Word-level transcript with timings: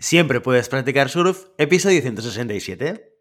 Siempre 0.00 0.40
puedes 0.40 0.68
practicar 0.68 1.08
surf, 1.08 1.46
episodio 1.58 2.00
167. 2.00 3.16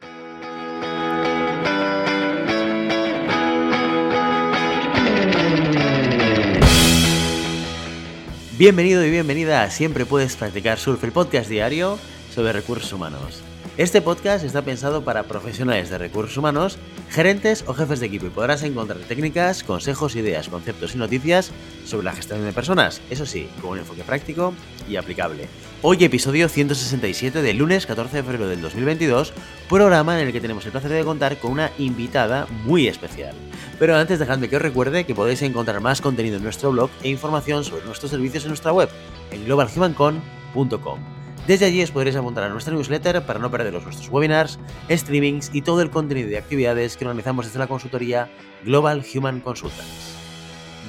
Bienvenido 8.60 9.04
y 9.04 9.10
bienvenida 9.10 9.64
a 9.64 9.72
Siempre 9.72 10.06
puedes 10.06 10.36
practicar 10.36 10.78
surf, 10.78 11.04
el 11.04 11.12
podcast 11.12 11.50
diario 11.50 11.98
sobre 12.32 12.54
recursos 12.54 12.94
humanos. 12.94 13.42
Este 13.78 14.02
podcast 14.02 14.44
está 14.44 14.64
pensado 14.64 15.04
para 15.04 15.22
profesionales 15.22 15.92
de 15.92 16.00
recursos 16.00 16.36
humanos, 16.36 16.80
gerentes 17.12 17.64
o 17.68 17.76
jefes 17.76 18.00
de 18.00 18.08
equipo 18.08 18.26
y 18.26 18.32
podrás 18.32 18.64
encontrar 18.64 18.98
técnicas, 19.02 19.64
consejos, 19.64 20.16
ideas, 20.16 20.50
conceptos 20.50 20.96
y 20.96 20.98
noticias 20.98 21.52
sobre 21.86 22.06
la 22.06 22.14
gestión 22.14 22.44
de 22.44 22.52
personas, 22.54 23.02
eso 23.12 23.28
sí, 23.28 23.48
con 23.62 23.74
un 23.74 23.78
enfoque 23.78 24.02
práctico 24.02 24.56
y 24.90 24.96
aplicable. 24.96 25.48
Hoy 25.84 26.04
episodio 26.04 26.50
167 26.50 27.44
del 27.44 27.58
lunes 27.58 27.86
14 27.86 28.18
de 28.18 28.24
febrero 28.24 28.48
del 28.48 28.62
2022, 28.62 29.32
programa 29.70 30.20
en 30.20 30.26
el 30.26 30.34
que 30.34 30.42
tenemos 30.42 30.66
el 30.66 30.72
placer 30.72 30.90
de 30.90 31.04
contar 31.04 31.38
con 31.38 31.52
una 31.52 31.70
invitada 31.78 32.48
muy 32.66 32.88
especial. 32.88 33.36
Pero 33.78 33.96
antes 33.96 34.18
dejadme 34.18 34.50
que 34.50 34.56
os 34.56 34.62
recuerde 34.64 35.06
que 35.06 35.14
podéis 35.14 35.44
encontrar 35.44 35.82
más 35.82 36.02
contenido 36.02 36.38
en 36.38 36.44
nuestro 36.44 36.72
blog 36.72 36.90
e 37.04 37.10
información 37.10 37.64
sobre 37.64 37.86
nuestros 37.86 38.10
servicios 38.10 38.44
en 38.46 38.50
nuestra 38.50 38.74
web, 38.74 38.90
en 39.30 39.46
globalhumancon.com. 39.46 41.17
Desde 41.48 41.66
allí 41.66 41.82
os 41.82 41.92
podréis 41.92 42.18
apuntar 42.18 42.44
a 42.44 42.50
nuestra 42.50 42.74
newsletter 42.74 43.26
para 43.26 43.40
no 43.40 43.50
perderos 43.50 43.86
nuestros 43.86 44.10
webinars, 44.10 44.60
streamings 44.92 45.50
y 45.54 45.62
todo 45.62 45.82
el 45.82 45.90
contenido 45.90 46.28
de 46.28 46.38
actividades 46.38 46.98
que 46.98 47.06
organizamos 47.06 47.46
desde 47.46 47.60
la 47.60 47.68
consultoría 47.68 48.30
Global 48.66 49.02
Human 49.16 49.40
Consultants. 49.40 50.18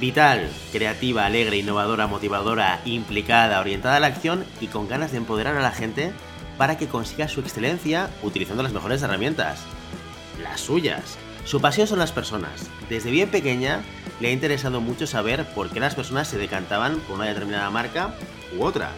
Vital, 0.01 0.51
creativa, 0.73 1.27
alegre, 1.27 1.59
innovadora, 1.59 2.09
motivadora, 2.09 2.81
implicada, 2.85 3.61
orientada 3.61 3.99
a 3.99 4.01
la 4.01 4.09
acción 4.09 4.45
y 4.61 4.67
con 4.67 4.89
ganas 4.89 5.13
de 5.13 5.19
empoderar 5.19 5.57
a 5.57 5.63
la 5.63 5.71
gente 5.71 6.11
para 6.57 6.77
que 6.77 6.89
consiga 6.89 7.29
su 7.29 7.39
excelencia 7.39 8.11
utilizando 8.25 8.65
las 8.65 8.73
mejores 8.73 9.01
herramientas. 9.03 9.61
Las 10.43 10.61
suyas. 10.61 11.19
Su 11.45 11.61
pasión 11.61 11.87
son 11.87 12.01
las 12.01 12.11
personas. 12.11 12.69
Desde 12.91 13.13
bien 13.13 13.31
pequeña 13.31 13.83
le 14.19 14.29
ha 14.29 14.33
interesado 14.33 14.81
mucho 14.81 15.07
saber 15.07 15.47
por 15.55 15.71
qué 15.71 15.79
las 15.79 15.95
personas 15.95 16.27
se 16.27 16.37
decantaban 16.37 16.99
por 17.07 17.15
una 17.15 17.27
determinada 17.27 17.71
marca 17.71 18.13
u 18.59 18.65
otra 18.65 18.91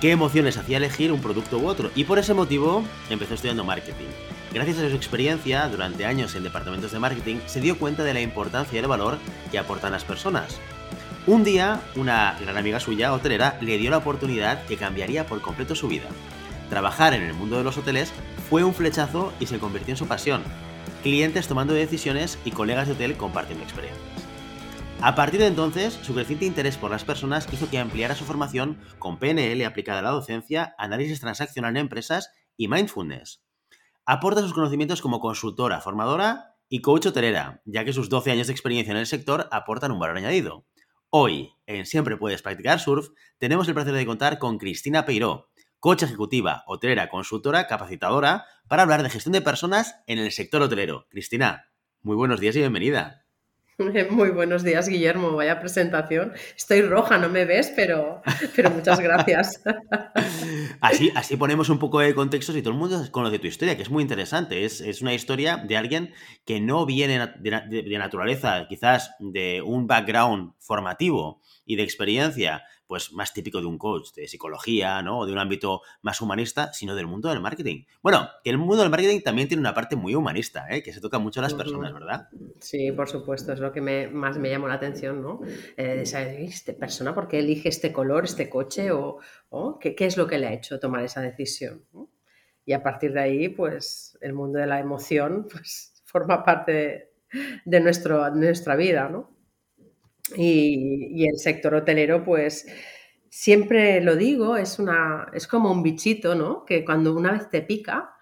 qué 0.00 0.10
emociones 0.12 0.56
hacía 0.56 0.76
elegir 0.76 1.12
un 1.12 1.20
producto 1.20 1.58
u 1.58 1.66
otro 1.66 1.90
y 1.94 2.04
por 2.04 2.18
ese 2.18 2.34
motivo 2.34 2.84
empezó 3.10 3.34
estudiando 3.34 3.64
marketing. 3.64 4.06
Gracias 4.52 4.78
a 4.78 4.88
su 4.88 4.96
experiencia 4.96 5.68
durante 5.68 6.06
años 6.06 6.34
en 6.34 6.44
departamentos 6.44 6.92
de 6.92 6.98
marketing, 6.98 7.36
se 7.46 7.60
dio 7.60 7.78
cuenta 7.78 8.04
de 8.04 8.14
la 8.14 8.20
importancia 8.20 8.76
y 8.76 8.78
el 8.78 8.88
valor 8.88 9.18
que 9.50 9.58
aportan 9.58 9.92
las 9.92 10.04
personas. 10.04 10.58
Un 11.26 11.44
día, 11.44 11.80
una 11.94 12.38
gran 12.40 12.56
amiga 12.56 12.80
suya, 12.80 13.12
hotelera, 13.12 13.58
le 13.60 13.76
dio 13.76 13.90
la 13.90 13.98
oportunidad 13.98 14.64
que 14.64 14.78
cambiaría 14.78 15.26
por 15.26 15.42
completo 15.42 15.74
su 15.74 15.88
vida. 15.88 16.08
Trabajar 16.70 17.12
en 17.12 17.22
el 17.22 17.34
mundo 17.34 17.58
de 17.58 17.64
los 17.64 17.76
hoteles 17.76 18.12
fue 18.48 18.64
un 18.64 18.74
flechazo 18.74 19.32
y 19.38 19.46
se 19.46 19.58
convirtió 19.58 19.92
en 19.92 19.98
su 19.98 20.06
pasión. 20.06 20.42
Clientes 21.02 21.46
tomando 21.46 21.74
decisiones 21.74 22.38
y 22.44 22.50
colegas 22.50 22.86
de 22.86 22.94
hotel 22.94 23.16
compartiendo 23.16 23.64
experiencias. 23.64 24.17
A 25.00 25.14
partir 25.14 25.38
de 25.38 25.46
entonces, 25.46 25.94
su 26.02 26.12
creciente 26.12 26.44
interés 26.44 26.76
por 26.76 26.90
las 26.90 27.04
personas 27.04 27.46
hizo 27.52 27.70
que 27.70 27.78
ampliara 27.78 28.16
su 28.16 28.24
formación 28.24 28.80
con 28.98 29.18
PNL 29.18 29.64
aplicada 29.64 30.00
a 30.00 30.02
la 30.02 30.10
docencia, 30.10 30.74
análisis 30.76 31.20
transaccional 31.20 31.70
en 31.76 31.82
empresas 31.82 32.32
y 32.56 32.66
mindfulness. 32.66 33.40
Aporta 34.04 34.40
sus 34.40 34.52
conocimientos 34.52 35.00
como 35.00 35.20
consultora, 35.20 35.80
formadora 35.80 36.56
y 36.68 36.80
coach 36.80 37.06
hotelera, 37.06 37.62
ya 37.64 37.84
que 37.84 37.92
sus 37.92 38.08
12 38.08 38.32
años 38.32 38.48
de 38.48 38.52
experiencia 38.52 38.90
en 38.90 38.96
el 38.96 39.06
sector 39.06 39.48
aportan 39.52 39.92
un 39.92 40.00
valor 40.00 40.16
añadido. 40.16 40.66
Hoy, 41.10 41.52
en 41.66 41.86
Siempre 41.86 42.16
Puedes 42.16 42.42
Practicar 42.42 42.80
Surf, 42.80 43.10
tenemos 43.38 43.68
el 43.68 43.74
placer 43.74 43.94
de 43.94 44.04
contar 44.04 44.40
con 44.40 44.58
Cristina 44.58 45.06
Peiró, 45.06 45.48
coach 45.78 46.02
ejecutiva, 46.02 46.64
hotelera, 46.66 47.08
consultora, 47.08 47.68
capacitadora, 47.68 48.46
para 48.66 48.82
hablar 48.82 49.04
de 49.04 49.10
gestión 49.10 49.32
de 49.32 49.42
personas 49.42 49.94
en 50.08 50.18
el 50.18 50.32
sector 50.32 50.60
hotelero. 50.60 51.06
Cristina, 51.08 51.70
muy 52.02 52.16
buenos 52.16 52.40
días 52.40 52.56
y 52.56 52.58
bienvenida. 52.58 53.27
Muy 54.10 54.30
buenos 54.30 54.64
días, 54.64 54.88
Guillermo. 54.88 55.32
Vaya 55.32 55.60
presentación. 55.60 56.32
Estoy 56.56 56.82
roja, 56.82 57.16
no 57.16 57.28
me 57.28 57.44
ves, 57.44 57.72
pero, 57.76 58.22
pero 58.56 58.70
muchas 58.70 58.98
gracias. 58.98 59.62
Así, 60.80 61.10
así 61.14 61.36
ponemos 61.36 61.68
un 61.68 61.78
poco 61.78 62.00
de 62.00 62.14
contexto 62.14 62.56
y 62.56 62.62
todo 62.62 62.72
el 62.72 62.78
mundo 62.78 63.02
conoce 63.10 63.38
tu 63.38 63.46
historia, 63.46 63.76
que 63.76 63.82
es 63.82 63.90
muy 63.90 64.02
interesante. 64.02 64.64
Es, 64.64 64.80
es 64.80 65.02
una 65.02 65.12
historia 65.12 65.56
de 65.56 65.76
alguien 65.76 66.12
que 66.44 66.60
no 66.60 66.86
viene 66.86 67.18
de, 67.18 67.82
de 67.82 67.98
naturaleza, 67.98 68.66
quizás 68.68 69.12
de 69.18 69.62
un 69.62 69.86
background 69.86 70.52
formativo 70.58 71.40
y 71.64 71.76
de 71.76 71.82
experiencia, 71.82 72.62
pues 72.88 73.12
más 73.12 73.34
típico 73.34 73.60
de 73.60 73.66
un 73.66 73.78
coach 73.78 74.12
de 74.14 74.26
psicología, 74.26 75.02
¿no? 75.02 75.20
O 75.20 75.26
de 75.26 75.32
un 75.32 75.38
ámbito 75.38 75.82
más 76.02 76.20
humanista, 76.22 76.72
sino 76.72 76.96
del 76.96 77.06
mundo 77.06 77.28
del 77.28 77.40
marketing. 77.40 77.84
Bueno, 78.02 78.28
que 78.42 78.50
el 78.50 78.58
mundo 78.58 78.78
del 78.78 78.90
marketing 78.90 79.20
también 79.20 79.46
tiene 79.46 79.60
una 79.60 79.74
parte 79.74 79.94
muy 79.94 80.14
humanista, 80.14 80.66
¿eh? 80.70 80.82
Que 80.82 80.92
se 80.92 81.00
toca 81.00 81.18
mucho 81.18 81.40
a 81.40 81.42
las 81.42 81.54
personas, 81.54 81.92
¿verdad? 81.92 82.28
Sí, 82.60 82.90
por 82.92 83.08
supuesto, 83.08 83.52
es 83.52 83.60
lo 83.60 83.70
que 83.70 83.82
me, 83.82 84.08
más 84.08 84.38
me 84.38 84.48
llamó 84.48 84.68
la 84.68 84.74
atención, 84.74 85.22
¿no? 85.22 85.40
Eh, 85.76 86.02
¿esta 86.02 86.72
persona 86.72 87.14
por 87.14 87.28
qué 87.28 87.40
elige 87.40 87.68
este 87.68 87.92
color, 87.92 88.24
este 88.24 88.48
coche? 88.48 88.90
¿O, 88.90 89.18
¿qué, 89.78 89.94
es 89.98 90.16
lo 90.16 90.26
que 90.26 90.38
le 90.38 90.46
ha 90.46 90.54
hecho 90.54 90.80
tomar 90.80 91.04
esa 91.04 91.20
decisión? 91.20 91.84
Y 92.64 92.72
a 92.72 92.82
partir 92.82 93.12
de 93.12 93.20
ahí, 93.20 93.48
pues, 93.50 94.18
el 94.22 94.32
mundo 94.32 94.58
de 94.58 94.66
la 94.66 94.80
emoción, 94.80 95.46
pues, 95.52 96.02
forma 96.06 96.42
parte 96.42 97.12
de, 97.66 97.80
nuestro, 97.80 98.24
de 98.30 98.46
nuestra 98.46 98.76
vida, 98.76 99.10
¿no? 99.10 99.37
Y, 100.36 101.26
el 101.26 101.38
sector 101.38 101.74
hotelero, 101.74 102.24
pues 102.24 102.66
siempre 103.30 104.00
lo 104.00 104.16
digo, 104.16 104.56
es, 104.56 104.78
una, 104.78 105.28
es 105.32 105.46
como 105.46 105.70
un 105.70 105.82
bichito, 105.82 106.34
¿no? 106.34 106.64
Que 106.64 106.84
cuando 106.84 107.14
una 107.14 107.32
vez 107.32 107.50
te 107.50 107.62
pica, 107.62 108.14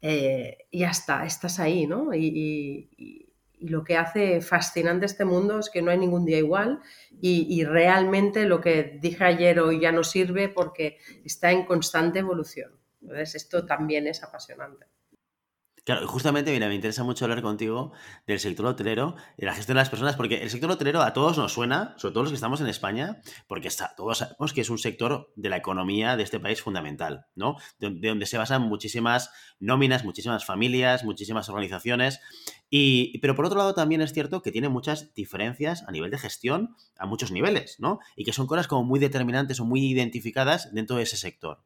eh, 0.00 0.66
ya 0.72 0.90
está, 0.90 1.24
estás 1.24 1.58
ahí, 1.58 1.86
¿no? 1.86 2.14
Y, 2.14 3.24
lo 3.60 3.82
que 3.82 3.96
hace 3.96 4.40
fascinante 4.40 5.04
este 5.04 5.24
mundo 5.24 5.58
es 5.58 5.68
que 5.68 5.82
no 5.82 5.90
hay 5.90 5.98
ningún 5.98 6.24
día 6.24 6.38
igual 6.38 6.80
y, 7.20 7.64
realmente 7.64 8.44
lo 8.44 8.60
que 8.60 8.98
dije 9.00 9.24
ayer 9.24 9.58
hoy 9.58 9.80
ya 9.80 9.90
no 9.90 10.04
sirve 10.04 10.48
porque 10.48 10.98
está 11.24 11.50
en 11.50 11.64
constante 11.64 12.20
evolución. 12.20 12.70
Entonces, 13.02 13.34
esto 13.34 13.66
también 13.66 14.06
es 14.06 14.22
apasionante. 14.22 14.86
Claro, 15.88 16.06
justamente, 16.06 16.52
mira, 16.52 16.68
me 16.68 16.74
interesa 16.74 17.02
mucho 17.02 17.24
hablar 17.24 17.40
contigo 17.40 17.92
del 18.26 18.38
sector 18.38 18.66
hotelero, 18.66 19.16
de 19.38 19.46
la 19.46 19.54
gestión 19.54 19.74
de 19.74 19.80
las 19.80 19.88
personas, 19.88 20.16
porque 20.16 20.42
el 20.42 20.50
sector 20.50 20.70
hotelero 20.70 21.00
a 21.00 21.14
todos 21.14 21.38
nos 21.38 21.54
suena, 21.54 21.94
sobre 21.96 22.12
todo 22.12 22.24
los 22.24 22.32
que 22.32 22.34
estamos 22.34 22.60
en 22.60 22.66
España, 22.66 23.22
porque 23.46 23.68
está, 23.68 23.94
todos 23.96 24.18
sabemos 24.18 24.52
que 24.52 24.60
es 24.60 24.68
un 24.68 24.76
sector 24.76 25.32
de 25.34 25.48
la 25.48 25.56
economía 25.56 26.18
de 26.18 26.24
este 26.24 26.40
país 26.40 26.60
fundamental, 26.60 27.24
¿no? 27.34 27.56
De, 27.78 27.88
donde 28.06 28.26
se 28.26 28.36
basan 28.36 28.60
muchísimas 28.68 29.30
nóminas, 29.60 30.04
muchísimas 30.04 30.44
familias, 30.44 31.04
muchísimas 31.04 31.48
organizaciones. 31.48 32.20
Y, 32.68 33.16
pero 33.20 33.34
por 33.34 33.46
otro 33.46 33.56
lado 33.56 33.72
también 33.72 34.02
es 34.02 34.12
cierto 34.12 34.42
que 34.42 34.52
tiene 34.52 34.68
muchas 34.68 35.14
diferencias 35.14 35.84
a 35.88 35.90
nivel 35.90 36.10
de 36.10 36.18
gestión, 36.18 36.76
a 36.98 37.06
muchos 37.06 37.32
niveles, 37.32 37.76
¿no? 37.80 37.98
Y 38.14 38.24
que 38.24 38.34
son 38.34 38.46
cosas 38.46 38.68
como 38.68 38.84
muy 38.84 39.00
determinantes 39.00 39.58
o 39.58 39.64
muy 39.64 39.80
identificadas 39.86 40.68
dentro 40.74 40.98
de 40.98 41.04
ese 41.04 41.16
sector. 41.16 41.62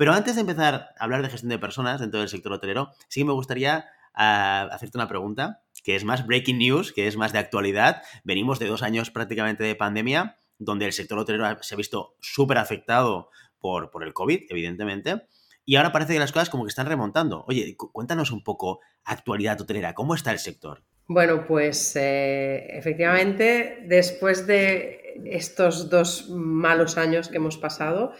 Pero 0.00 0.14
antes 0.14 0.34
de 0.34 0.40
empezar 0.40 0.94
a 0.98 1.04
hablar 1.04 1.20
de 1.20 1.28
gestión 1.28 1.50
de 1.50 1.58
personas 1.58 2.00
dentro 2.00 2.20
del 2.20 2.30
sector 2.30 2.50
hotelero, 2.54 2.92
sí 3.08 3.22
me 3.22 3.34
gustaría 3.34 3.84
ah, 4.14 4.66
hacerte 4.72 4.96
una 4.96 5.08
pregunta, 5.08 5.60
que 5.84 5.94
es 5.94 6.04
más 6.04 6.26
breaking 6.26 6.56
news, 6.56 6.94
que 6.94 7.06
es 7.06 7.18
más 7.18 7.34
de 7.34 7.38
actualidad. 7.38 8.00
Venimos 8.24 8.58
de 8.58 8.64
dos 8.64 8.82
años 8.82 9.10
prácticamente 9.10 9.62
de 9.62 9.74
pandemia, 9.74 10.38
donde 10.56 10.86
el 10.86 10.94
sector 10.94 11.18
hotelero 11.18 11.44
se 11.60 11.74
ha 11.74 11.76
visto 11.76 12.16
súper 12.18 12.56
afectado 12.56 13.28
por, 13.58 13.90
por 13.90 14.02
el 14.02 14.14
COVID, 14.14 14.44
evidentemente. 14.48 15.26
Y 15.66 15.76
ahora 15.76 15.92
parece 15.92 16.14
que 16.14 16.18
las 16.18 16.32
cosas 16.32 16.48
como 16.48 16.64
que 16.64 16.70
están 16.70 16.86
remontando. 16.86 17.44
Oye, 17.46 17.76
cuéntanos 17.76 18.30
un 18.30 18.42
poco 18.42 18.80
actualidad 19.04 19.60
hotelera, 19.60 19.92
¿cómo 19.92 20.14
está 20.14 20.32
el 20.32 20.38
sector? 20.38 20.82
Bueno, 21.08 21.44
pues 21.46 21.94
eh, 21.96 22.68
efectivamente, 22.70 23.84
después 23.86 24.46
de 24.46 25.20
estos 25.26 25.90
dos 25.90 26.30
malos 26.30 26.96
años 26.96 27.28
que 27.28 27.36
hemos 27.36 27.58
pasado, 27.58 28.14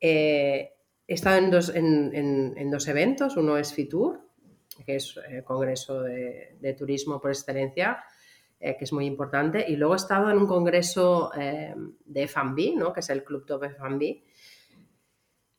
eh, 0.00 0.73
He 1.06 1.14
estado 1.14 1.36
en 1.38 1.50
dos, 1.50 1.70
en, 1.74 2.70
dos 2.70 2.88
eventos, 2.88 3.36
uno 3.36 3.58
es 3.58 3.74
FITUR, 3.74 4.20
que 4.86 4.96
es 4.96 5.14
el 5.28 5.38
eh, 5.38 5.44
Congreso 5.44 6.02
de, 6.02 6.74
Turismo 6.78 7.20
por 7.20 7.30
Excelencia, 7.30 8.02
eh, 8.58 8.74
que 8.78 8.84
es 8.84 8.92
muy 8.92 9.04
importante, 9.04 9.66
y 9.68 9.76
luego 9.76 9.94
he 9.94 9.96
estado 9.96 10.30
en 10.30 10.38
un 10.38 10.46
congreso 10.46 11.30
eh, 11.38 11.74
de 12.06 12.22
F&B, 12.22 12.72
¿no? 12.76 12.92
que 12.92 13.00
es 13.00 13.10
el 13.10 13.22
Club 13.22 13.44
Top 13.44 13.64
F&B. 13.64 14.24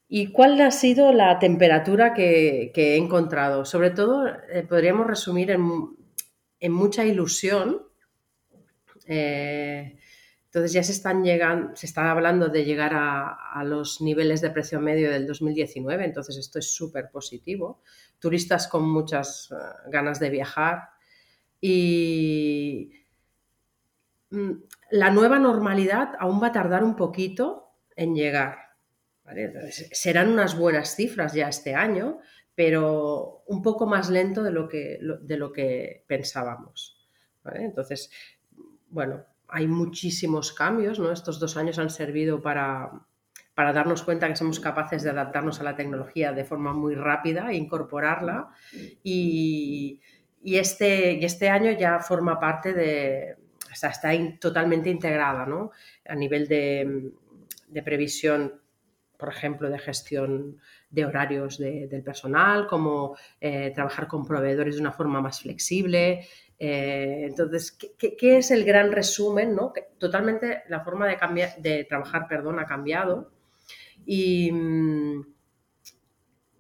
¿Y 0.08 0.32
cuál 0.32 0.60
ha 0.62 0.72
sido 0.72 1.14
la 1.14 1.38
temperatura 1.38 2.14
que, 2.14 2.72
he 2.76 2.98
encontrado? 2.98 3.66
Sobre 3.66 3.92
todo, 3.92 4.26
podríamos 4.68 5.08
resumir 5.08 5.52
en, 5.52 6.72
mucha 6.72 7.06
ilusión. 7.06 7.82
Entonces 10.56 10.72
ya 10.72 10.84
se 10.84 10.94
están 10.94 11.26
se 11.76 11.86
está 11.86 12.10
hablando 12.10 12.48
de 12.48 12.64
llegar 12.64 12.94
a, 12.94 13.62
los 13.66 14.00
niveles 14.00 14.40
de 14.40 14.52
precio 14.52 14.80
medio 14.80 15.12
del 15.12 15.28
2019, 15.28 16.06
entonces 16.06 16.38
esto 16.38 16.60
es 16.60 16.74
súper 16.74 17.10
positivo. 17.12 17.82
Turistas 18.20 18.70
con 18.70 18.90
muchas 18.90 19.52
eh, 19.52 19.56
ganas 19.92 20.18
de 20.22 20.30
viajar 20.30 20.92
y 21.60 22.90
mm, 24.30 24.52
la 24.92 25.10
nueva 25.10 25.40
normalidad 25.40 26.14
aún 26.20 26.42
va 26.42 26.48
a 26.48 26.54
tardar 26.54 26.86
un 26.86 26.96
poquito 26.96 27.74
en 27.98 28.16
llegar. 28.16 28.58
serán 29.92 30.30
unas 30.30 30.58
buenas 30.58 30.96
cifras 30.96 31.34
ya 31.34 31.50
este 31.50 31.76
año, 31.76 32.20
pero 32.56 33.44
un 33.48 33.62
poco 33.62 33.88
más 33.88 34.10
lento 34.10 34.42
de 34.42 34.52
lo 34.52 34.70
que, 34.70 35.00
de 35.02 35.38
lo 35.38 35.52
que 35.52 36.06
pensábamos. 36.08 37.10
Entonces, 37.44 38.10
bueno, 38.88 39.26
hay 39.56 39.68
muchísimos 39.68 40.52
cambios, 40.52 41.00
¿no? 41.00 41.14
Estos 41.14 41.40
dos 41.40 41.56
años 41.56 41.80
han 41.80 41.90
servido 41.90 42.42
para, 42.42 42.92
para 43.54 43.72
darnos 43.72 44.04
cuenta 44.04 44.28
que 44.28 44.36
somos 44.36 44.60
capaces 44.60 45.02
de 45.02 45.12
adaptarnos 45.12 45.62
a 45.62 45.64
la 45.64 45.78
tecnología 45.78 46.34
de 46.34 46.44
forma 46.44 46.74
muy 46.74 46.94
rápida 46.94 47.50
e 47.50 47.56
incorporarla. 47.56 48.50
Y, 49.02 50.02
y 50.44 50.58
este, 50.58 51.14
y 51.14 51.24
este 51.24 51.48
año 51.48 51.72
ya 51.72 52.00
forma 52.00 52.38
parte 52.38 52.74
de, 52.74 53.38
o 53.72 53.76
sea, 53.76 53.92
está 53.92 54.12
totalmente 54.42 54.90
integrada, 54.90 55.46
¿no? 55.46 55.72
A 56.06 56.16
nivel 56.16 56.50
de, 56.50 57.14
de 57.70 57.82
previsión 57.82 58.60
por 59.18 59.30
ejemplo, 59.30 59.70
de 59.70 59.80
gestión 59.80 60.58
de 60.90 61.06
horarios 61.06 61.58
del 61.58 62.04
personal, 62.04 62.68
como 62.68 63.18
eh, 63.40 63.72
trabajar 63.74 64.08
con 64.08 64.26
proveedores 64.26 64.76
de 64.76 64.82
una 64.82 64.92
forma 64.92 65.22
más 65.22 65.42
flexible. 65.42 66.28
Eh, 66.58 67.24
entonces, 67.24 67.72
¿qué, 67.72 68.38
es 68.38 68.52
el 68.52 68.64
gran 68.64 68.92
resumen? 68.92 69.56
¿no? 69.56 69.74
Totalmente 69.98 70.64
la 70.70 70.82
forma 70.82 71.08
de, 71.08 71.86
trabajar 71.88 72.28
perdón, 72.28 72.60
ha 72.60 72.66
cambiado 72.66 73.32
y 74.06 74.52
mm, 74.52 75.26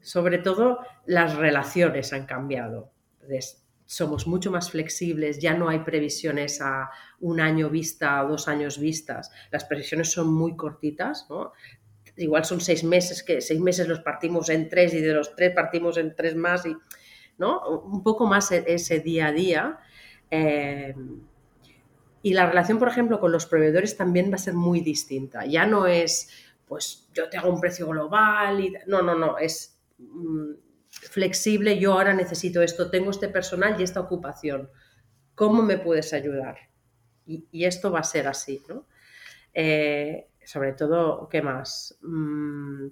sobre 0.01 0.39
todo 0.39 0.79
las 1.05 1.35
relaciones 1.35 2.13
han 2.13 2.25
cambiado. 2.25 2.91
somos 3.85 4.27
mucho 4.27 4.51
más 4.51 4.71
flexibles, 4.71 5.39
ya 5.39 5.53
no 5.53 5.69
hay 5.69 5.79
previsiones 5.79 6.59
a 6.61 6.89
un 7.19 7.39
año 7.39 7.69
vista, 7.69 8.23
o 8.23 8.29
dos 8.29 8.47
años 8.47 8.79
vistas, 8.79 9.31
las 9.51 9.63
previsiones 9.65 10.11
son 10.11 10.33
muy 10.33 10.55
cortitas, 10.55 11.27
¿no? 11.29 11.53
igual 12.17 12.45
son 12.45 12.61
seis 12.61 12.83
meses, 12.83 13.23
que 13.23 13.41
seis 13.41 13.59
meses 13.59 13.87
los 13.87 13.99
partimos 13.99 14.49
en 14.49 14.69
tres 14.69 14.93
y 14.93 15.01
de 15.01 15.13
los 15.13 15.35
tres 15.35 15.53
partimos 15.53 15.97
en 15.97 16.15
tres 16.15 16.35
más, 16.35 16.65
y, 16.65 16.75
¿no? 17.37 17.61
Un 17.67 18.03
poco 18.03 18.25
más 18.25 18.51
e, 18.51 18.63
ese 18.67 18.99
día 18.99 19.27
a 19.27 19.31
día. 19.31 19.79
Eh, 20.31 20.95
y 22.21 22.33
la 22.33 22.47
relación, 22.47 22.79
por 22.79 22.87
ejemplo, 22.87 23.19
con 23.19 23.31
los 23.31 23.45
proveedores 23.45 23.97
también 23.97 24.31
va 24.31 24.35
a 24.35 24.39
ser 24.39 24.55
muy 24.55 24.81
distinta. 24.81 25.45
Ya 25.45 25.67
no 25.67 25.85
es, 25.85 26.29
pues 26.65 27.07
yo 27.13 27.29
te 27.29 27.37
hago 27.37 27.53
un 27.53 27.61
precio 27.61 27.87
global 27.87 28.59
y 28.59 28.73
no, 28.87 29.01
no, 29.03 29.13
no, 29.13 29.37
es 29.37 29.79
mm, 29.99 30.53
flexible, 30.89 31.77
yo 31.77 31.93
ahora 31.93 32.13
necesito 32.13 32.61
esto, 32.61 32.89
tengo 32.89 33.11
este 33.11 33.27
personal 33.29 33.79
y 33.79 33.83
esta 33.83 33.99
ocupación. 33.99 34.69
¿Cómo 35.35 35.61
me 35.61 35.77
puedes 35.77 36.13
ayudar? 36.13 36.57
Y, 37.27 37.65
esto 37.65 37.91
va 37.91 37.99
a 37.99 38.03
ser 38.03 38.27
así, 38.27 38.63
¿no? 38.69 38.87
Eh, 39.53 40.29
sobre 40.43 40.73
todo, 40.73 41.27
¿qué 41.29 41.41
más? 41.41 41.97
Mm, 42.01 42.87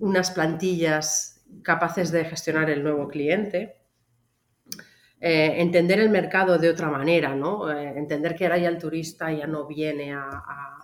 unas 0.00 0.30
plantillas 0.30 1.44
capaces 1.62 2.10
de 2.10 2.24
gestionar 2.24 2.70
el 2.70 2.82
nuevo 2.82 3.08
cliente. 3.08 3.81
Eh, 5.24 5.62
entender 5.62 6.00
el 6.00 6.10
mercado 6.10 6.58
de 6.58 6.68
otra 6.68 6.90
manera, 6.90 7.36
¿no? 7.36 7.70
Eh, 7.70 7.96
entender 7.96 8.34
que 8.34 8.44
ahora 8.44 8.58
ya 8.58 8.68
el 8.68 8.76
turista 8.76 9.30
ya 9.30 9.46
no 9.46 9.68
viene 9.68 10.12
a, 10.12 10.78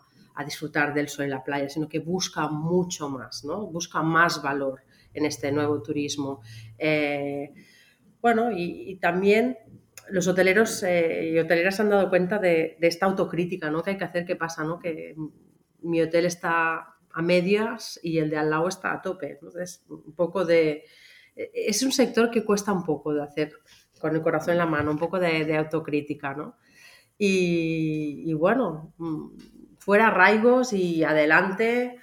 disfrutar 0.46 0.94
del 0.94 1.08
sol 1.08 1.24
en 1.24 1.32
la 1.32 1.42
playa, 1.42 1.68
sino 1.68 1.88
que 1.88 1.98
busca 1.98 2.46
mucho 2.46 3.08
más, 3.08 3.44
¿no? 3.44 3.66
Busca 3.66 4.00
más 4.04 4.40
valor 4.40 4.82
en 5.12 5.26
este 5.26 5.50
nuevo 5.50 5.82
turismo. 5.82 6.40
Eh, 6.78 7.52
bueno, 8.20 8.52
y, 8.52 8.94
también 9.00 9.58
los 10.10 10.28
hoteleros 10.28 10.84
y 10.84 11.36
hoteleras 11.36 11.80
han 11.80 11.90
dado 11.90 12.08
cuenta 12.08 12.38
de, 12.38 12.78
esta 12.80 13.06
autocrítica 13.06 13.68
¿no? 13.68 13.82
que 13.82 13.90
hay 13.90 13.98
que 13.98 14.04
hacer, 14.04 14.24
¿qué 14.24 14.36
pasa? 14.36 14.62
¿no? 14.62 14.78
Que 14.78 15.16
mi 15.82 16.00
hotel 16.00 16.24
está 16.26 16.94
a 17.10 17.22
medias 17.22 17.98
y 18.00 18.18
el 18.18 18.30
de 18.30 18.36
al 18.36 18.50
lado 18.50 18.68
está 18.68 18.92
a 18.92 19.02
tope. 19.02 19.32
Entonces, 19.32 19.84
un 19.88 20.14
poco 20.14 20.44
de... 20.44 20.84
Es 21.34 21.82
un 21.82 21.90
sector 21.90 22.30
que 22.30 22.44
cuesta 22.44 22.72
un 22.72 22.84
poco 22.84 23.12
de 23.12 23.24
hacer 23.24 23.52
con 23.98 24.14
el 24.14 24.22
corazón 24.22 24.52
en 24.52 24.58
la 24.58 24.66
mano, 24.66 24.90
un 24.90 24.98
poco 24.98 25.18
de, 25.18 25.56
autocrítica, 25.56 26.34
¿no? 26.34 26.56
Y, 27.18 28.32
bueno, 28.34 28.94
mm, 28.98 29.38
fuera 29.78 30.08
arraigos 30.08 30.72
y 30.72 31.02
adelante 31.02 31.98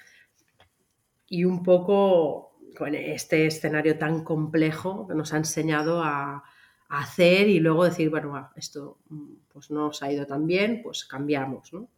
y 1.27 1.45
un 1.45 1.63
poco 1.63 2.57
con 2.77 2.94
este 2.95 3.47
escenario 3.47 3.97
tan 3.97 4.24
complejo 4.24 5.07
que 5.07 5.15
nos 5.15 5.33
ha 5.33 5.38
enseñado 5.38 6.03
a, 6.03 6.44
hacer 6.88 7.50
y 7.50 7.59
luego 7.59 7.83
decir, 7.83 8.12
bueno, 8.12 8.51
esto 8.56 9.00
mm, 9.09 9.33
pues 9.51 9.71
no 9.71 9.88
os 9.88 10.03
ha 10.03 10.12
ido 10.12 10.25
tan 10.27 10.45
bien, 10.45 10.81
pues 10.83 11.06
cambiamos, 11.06 11.74
¿no? 11.74 11.89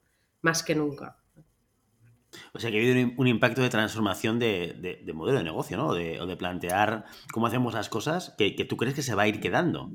Más 0.42 0.64
que 0.64 0.76
nunca. 0.76 1.18
O 2.54 2.60
sea 2.60 2.72
que 2.72 2.78
ha 2.78 2.82
habido 2.82 3.14
un, 3.18 3.28
impacto 3.28 3.62
de 3.62 3.70
transformación 3.70 4.40
de, 4.40 5.04
modelo 5.14 5.38
de 5.38 5.44
negocio, 5.44 5.78
¿no? 5.78 5.88
O 5.88 5.96
de, 5.96 6.38
plantear 6.38 7.06
cómo 7.32 7.48
hacemos 7.48 7.74
las 7.74 7.90
cosas 7.90 8.36
que, 8.38 8.52
tú 8.66 8.78
crees 8.78 8.96
que 8.96 9.02
se 9.02 9.16
va 9.16 9.24
a 9.24 9.28
ir 9.28 9.40
quedando. 9.40 9.92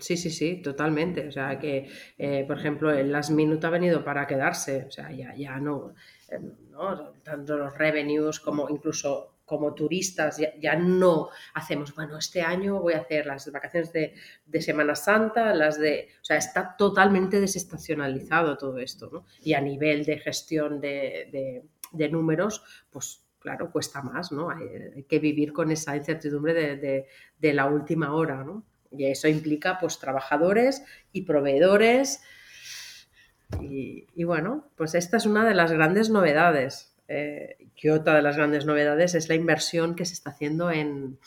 Sí, 0.00 0.16
sí, 0.16 0.30
sí, 0.30 0.62
totalmente. 0.62 1.28
O 1.28 1.32
sea 1.32 1.58
que, 1.58 1.90
eh, 2.16 2.44
por 2.46 2.58
ejemplo, 2.58 2.90
el 2.90 3.12
Last 3.12 3.30
Minute 3.30 3.66
ha 3.66 3.70
venido 3.70 4.02
para 4.02 4.26
quedarse. 4.26 4.86
O 4.88 4.90
sea, 4.90 5.12
ya, 5.12 5.34
ya 5.36 5.58
no, 5.58 5.94
eh, 6.30 6.40
no, 6.70 7.12
tanto 7.22 7.58
los 7.58 7.76
revenues 7.76 8.40
como 8.40 8.70
incluso 8.70 9.33
como 9.54 9.72
turistas 9.72 10.40
ya, 10.60 10.74
no 10.74 11.28
hacemos, 11.54 11.94
bueno, 11.94 12.18
este 12.18 12.42
año 12.42 12.80
voy 12.80 12.94
a 12.94 12.98
hacer 12.98 13.24
las 13.24 13.50
vacaciones 13.52 13.92
de, 13.92 14.60
Semana 14.60 14.96
Santa, 14.96 15.54
las 15.54 15.78
de... 15.78 16.08
O 16.20 16.24
sea, 16.24 16.38
está 16.38 16.74
totalmente 16.76 17.40
desestacionalizado 17.40 18.58
todo 18.58 18.78
esto, 18.78 19.08
¿no? 19.12 19.26
Y 19.44 19.54
a 19.54 19.60
nivel 19.60 20.04
de 20.04 20.18
gestión 20.18 20.80
de, 20.80 21.62
números, 22.10 22.64
pues 22.90 23.22
claro, 23.38 23.70
cuesta 23.70 24.02
más, 24.02 24.32
¿no? 24.32 24.50
Hay, 24.50 25.04
que 25.04 25.20
vivir 25.20 25.52
con 25.52 25.70
esa 25.70 25.96
incertidumbre 25.96 26.76
de, 26.76 27.52
la 27.52 27.66
última 27.66 28.12
hora, 28.12 28.42
¿no? 28.42 28.64
Y 28.90 29.04
eso 29.04 29.28
implica, 29.28 29.78
pues, 29.78 30.00
trabajadores 30.00 30.82
y 31.12 31.22
proveedores. 31.22 32.22
Y 33.60 34.24
bueno, 34.24 34.68
pues 34.74 34.96
esta 34.96 35.18
es 35.18 35.26
una 35.26 35.44
de 35.44 35.54
las 35.54 35.70
grandes 35.70 36.10
novedades 36.10 36.93
eh, 37.06 37.68
que 37.76 37.90
otra 37.90 38.14
de 38.14 38.22
las 38.22 38.36
grandes 38.36 38.64
novedades 38.64 39.14
es 39.14 39.28
la 39.28 39.34
inversión 39.34 39.94
que 39.94 40.06
se 40.06 40.14
está 40.14 40.30
haciendo 40.30 40.70
en, 40.70 41.18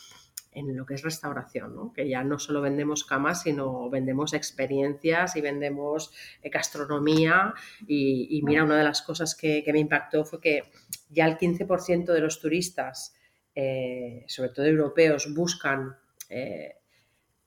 lo 0.56 0.88
que 0.88 0.96
es 0.96 1.04
restauración, 1.04 1.94
que 1.94 2.10
ya 2.10 2.24
no 2.24 2.40
solo 2.40 2.62
vendemos 2.62 3.04
camas, 3.04 3.44
sino 3.44 3.92
vendemos 3.92 4.34
experiencias 4.34 5.36
y 5.36 5.42
vendemos 5.42 6.12
eh, 6.42 6.50
gastronomía. 6.50 7.54
Y, 7.86 8.42
mira, 8.44 8.64
una 8.64 8.78
de 8.78 8.84
las 8.84 9.04
cosas 9.04 9.36
que, 9.36 9.64
me 9.72 9.80
impactó 9.80 10.26
fue 10.26 10.42
que 10.42 10.64
ya 11.10 11.28
el 11.28 11.38
15% 11.38 12.06
de 12.06 12.22
los 12.22 12.40
turistas, 12.40 13.14
eh, 13.54 14.26
sobre 14.28 14.50
todo 14.50 14.66
europeos, 14.66 15.32
buscan 15.36 15.96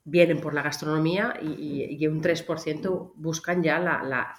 vienen 0.04 0.40
por 0.40 0.54
la 0.54 0.62
gastronomía 0.62 1.34
y, 1.42 2.06
un 2.06 2.22
3% 2.22 3.12
buscan 3.16 3.62
ya 3.62 3.78
la 3.78 4.36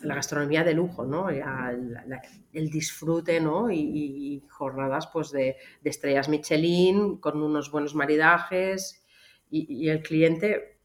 gastronomía 0.00 0.64
de 0.64 0.74
lujo, 0.74 1.04
¿no? 1.04 1.28
el 1.28 2.70
disfrute, 2.70 3.40
¿no? 3.40 3.70
Y, 3.70 4.44
jornadas 4.48 5.08
pues 5.12 5.30
de, 5.30 5.56
estrellas 5.84 6.28
Michelin 6.28 7.18
con 7.18 7.42
unos 7.42 7.70
buenos 7.70 7.94
maridajes 7.94 9.04
y, 9.50 9.88
el 9.88 10.02
cliente 10.02 10.78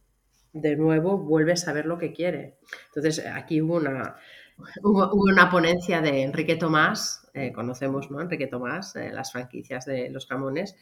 de 0.53 0.75
nuevo 0.75 1.17
vuelve 1.17 1.53
a 1.53 1.58
saber 1.58 1.86
lo 1.86 1.98
que 1.98 2.13
quiere. 2.13 2.58
Entonces 2.88 3.25
aquí 3.25 3.62
hubo 3.62 3.77
una, 3.77 4.15
hubo, 4.84 5.12
una 5.13 5.50
ponencia 5.50 6.01
de 6.01 6.22
Enrique 6.22 6.55
Tomás, 6.55 7.27
eh, 7.34 7.51
conocemos, 7.51 8.12
¿no? 8.12 8.22
Enrique 8.22 8.48
Tomás, 8.48 8.96
eh, 8.96 9.12
las 9.12 9.32
franquicias 9.32 9.86
de 9.86 10.10
los 10.10 10.27
jamones, 10.27 10.75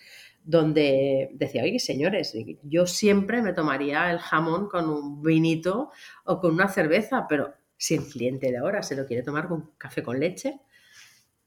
donde 0.43 1.29
decía, 1.33 1.63
oye, 1.63 1.79
señores, 1.79 2.35
yo 2.63 2.85
siempre 2.85 3.41
me 3.41 3.53
tomaría 3.53 4.11
el 4.11 4.19
jamón 4.19 4.67
con 4.67 4.89
un 4.89 5.21
vinito 5.21 5.91
o 6.25 6.39
con 6.39 6.53
una 6.53 6.67
cerveza, 6.67 7.25
pero 7.29 7.53
si 7.81 7.95
el 7.95 8.03
cliente 8.03 8.51
de 8.51 8.59
ahora 8.59 8.83
se 8.83 8.95
lo 8.95 9.07
quiere 9.07 9.23
tomar 9.23 9.47
con 9.47 9.71
café 9.79 10.03
con 10.03 10.19
leche, 10.19 10.59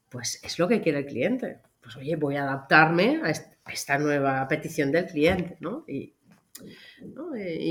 pues 0.09 0.43
es 0.43 0.59
lo 0.59 0.67
que 0.67 0.81
quiere 0.81 0.99
el 0.99 1.05
cliente. 1.05 1.59
Pues 1.81 1.95
oye, 1.95 2.17
voy 2.17 2.35
a 2.35 2.43
adaptarme 2.43 3.21
a 3.23 3.71
esta 3.71 3.97
nueva 3.97 4.45
petición 4.49 4.91
del 4.91 5.05
cliente, 5.05 5.55
¿no? 5.61 5.85
Y, 5.87 6.13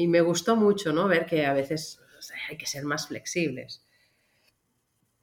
me 0.08 0.20
gustó 0.22 0.56
mucho, 0.56 0.94
¿no? 0.94 1.08
Ver 1.08 1.26
que 1.26 1.44
a 1.44 1.52
veces 1.52 2.00
hay 2.48 2.56
que 2.56 2.64
ser 2.64 2.84
más 2.84 3.08
flexibles. 3.08 3.84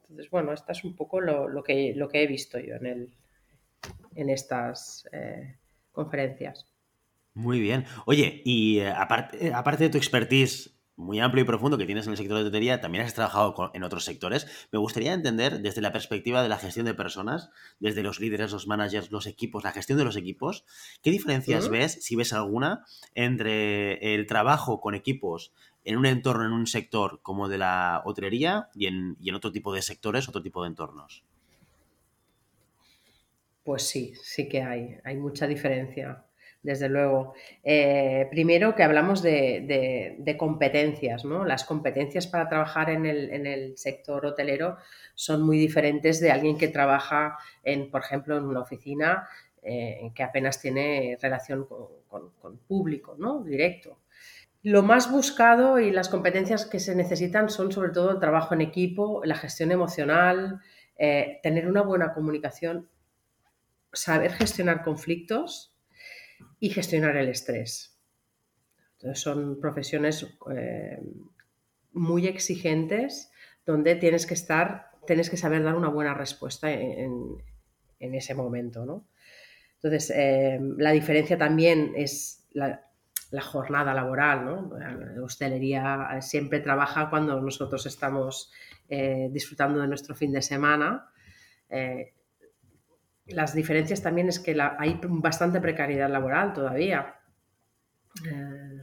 Entonces, 0.04 0.30
bueno, 0.30 0.54
esto 0.54 0.72
es 0.72 0.84
un 0.84 0.96
poco 0.96 1.20
lo, 1.20 1.64
que, 1.64 1.94
lo 1.96 2.10
que 2.10 2.22
he 2.22 2.28
visto 2.28 2.60
yo 2.60 2.76
en, 2.76 2.86
el, 2.86 3.14
en 4.14 4.30
estas 4.30 5.10
eh, 5.14 5.58
conferencias. 5.92 6.68
Muy 7.34 7.60
bien. 7.60 7.86
Oye, 8.06 8.44
y 8.46 8.82
eh, 8.82 8.90
aparte, 8.96 9.52
aparte 9.52 9.86
de 9.86 9.90
tu 9.90 9.98
expertise 9.98 10.81
muy 11.02 11.20
amplio 11.20 11.44
y 11.44 11.48
profundo 11.48 11.78
que 11.78 11.86
tienes 11.86 12.06
en 12.06 12.12
el 12.12 12.18
sector 12.18 12.38
de 12.38 12.46
tutería, 12.46 12.80
también 12.80 13.04
has 13.04 13.14
trabajado 13.14 13.72
en 13.74 13.84
otros 13.84 14.06
sectores. 14.06 14.48
Me 14.72 14.80
gustaría 14.80 15.14
entender 15.14 15.62
desde 15.62 15.82
la 15.82 15.92
perspectiva 15.92 16.42
de 16.44 16.50
la 16.50 16.58
gestión 16.58 16.86
de 16.86 16.94
personas, 16.94 17.50
desde 17.80 18.04
los 18.04 18.20
líderes, 18.20 18.52
los 18.52 18.68
managers, 18.68 19.12
los 19.12 19.28
equipos, 19.28 19.64
la 19.64 19.72
gestión 19.72 19.98
de 19.98 20.06
los 20.06 20.16
equipos, 20.16 20.66
¿qué 21.02 21.12
diferencias 21.12 21.70
ves, 21.70 21.98
si 22.02 22.16
ves 22.16 22.34
alguna, 22.34 22.86
entre 23.16 24.16
el 24.16 24.26
trabajo 24.28 24.80
con 24.80 24.96
equipos 24.96 25.54
en 25.84 25.98
un 25.98 26.06
entorno, 26.06 26.46
en 26.46 26.52
un 26.52 26.68
sector 26.68 27.22
como 27.22 27.50
de 27.50 27.58
la 27.58 28.02
hotelería 28.06 28.70
y 28.76 28.88
en, 28.88 29.18
otro 29.34 29.52
tipo 29.52 29.74
de 29.74 29.82
sectores, 29.82 30.30
otro 30.30 30.42
tipo 30.42 30.62
de 30.62 30.70
entornos? 30.70 31.24
Pues 33.64 33.84
sí, 33.84 34.14
sí 34.22 34.48
que 34.48 34.64
hay, 34.64 34.98
hay 35.04 35.18
mucha 35.18 35.48
diferencia, 35.48 36.26
desde 36.64 36.90
luego. 36.90 37.34
Eh, 37.64 38.28
primero 38.30 38.76
que 38.76 38.84
hablamos 38.84 39.22
de, 39.22 40.36
competencias, 40.38 41.26
¿no? 41.26 41.46
Las 41.46 41.64
competencias 41.64 42.28
para 42.28 42.48
trabajar 42.48 42.90
en 42.90 43.06
el, 43.06 43.78
sector 43.78 44.26
hotelero 44.26 44.78
son 45.16 45.44
muy 45.44 45.58
diferentes 45.58 46.20
de 46.20 46.32
alguien 46.32 46.58
que 46.58 46.68
trabaja, 46.68 47.38
por 47.92 48.02
ejemplo, 48.02 48.38
en 48.38 48.46
una 48.46 48.62
oficina 48.62 49.28
eh, 49.64 50.12
que 50.16 50.24
apenas 50.24 50.60
tiene 50.60 51.18
relación 51.22 51.66
con, 51.66 52.32
con 52.42 52.58
público, 52.60 53.16
¿no? 53.18 53.44
Directo. 53.44 54.00
Lo 54.64 54.84
más 54.84 55.12
buscado 55.12 55.80
y 55.80 55.90
las 55.92 56.08
competencias 56.08 56.68
que 56.68 56.80
se 56.80 56.96
necesitan 56.96 57.50
son 57.50 57.72
sobre 57.72 57.92
todo 57.92 58.12
el 58.12 58.20
trabajo 58.20 58.54
en 58.54 58.62
equipo, 58.62 59.22
la 59.26 59.36
gestión 59.36 59.72
emocional, 59.72 60.62
eh, 60.98 61.40
tener 61.42 61.68
una 61.68 61.82
buena 61.82 62.14
comunicación, 62.14 62.88
saber 63.92 64.34
gestionar 64.34 64.84
conflictos 64.84 65.71
y 66.62 66.70
gestionar 66.70 67.18
el 67.18 67.28
estrés. 67.28 68.00
Entonces 68.94 69.20
son 69.20 69.60
profesiones 69.60 70.26
eh, 70.56 71.02
muy 71.92 72.28
exigentes 72.28 73.32
donde 73.66 73.96
tienes 73.96 74.28
que 74.28 74.36
estar, 74.36 74.92
tienes 75.08 75.30
que 75.30 75.38
saber 75.38 75.64
dar 75.64 75.76
una 75.76 75.90
buena 75.90 76.14
respuesta 76.14 76.72
en, 76.72 77.36
ese 78.00 78.34
momento. 78.36 79.06
Entonces, 79.76 80.14
eh, 80.16 80.60
la 80.78 80.92
diferencia 80.92 81.38
también 81.38 81.94
es 81.96 82.48
la, 82.54 82.80
jornada 83.42 83.94
laboral, 83.94 84.46
¿no? 84.46 84.78
La 84.78 85.24
hostelería 85.24 86.20
siempre 86.22 86.60
trabaja 86.60 87.10
cuando 87.10 87.40
nosotros 87.40 87.86
estamos 87.86 88.52
eh, 88.90 89.30
disfrutando 89.32 89.80
de 89.80 89.88
nuestro 89.88 90.14
fin 90.14 90.32
de 90.32 90.42
semana. 90.42 91.10
Eh, 91.70 92.14
las 93.34 93.54
diferencias 93.54 94.02
también 94.02 94.28
es 94.30 94.40
que 94.40 94.56
hay 94.78 95.00
bastante 95.04 95.60
precariedad 95.60 96.10
laboral 96.10 96.54
todavía. 96.54 97.16
Eh, 98.26 98.82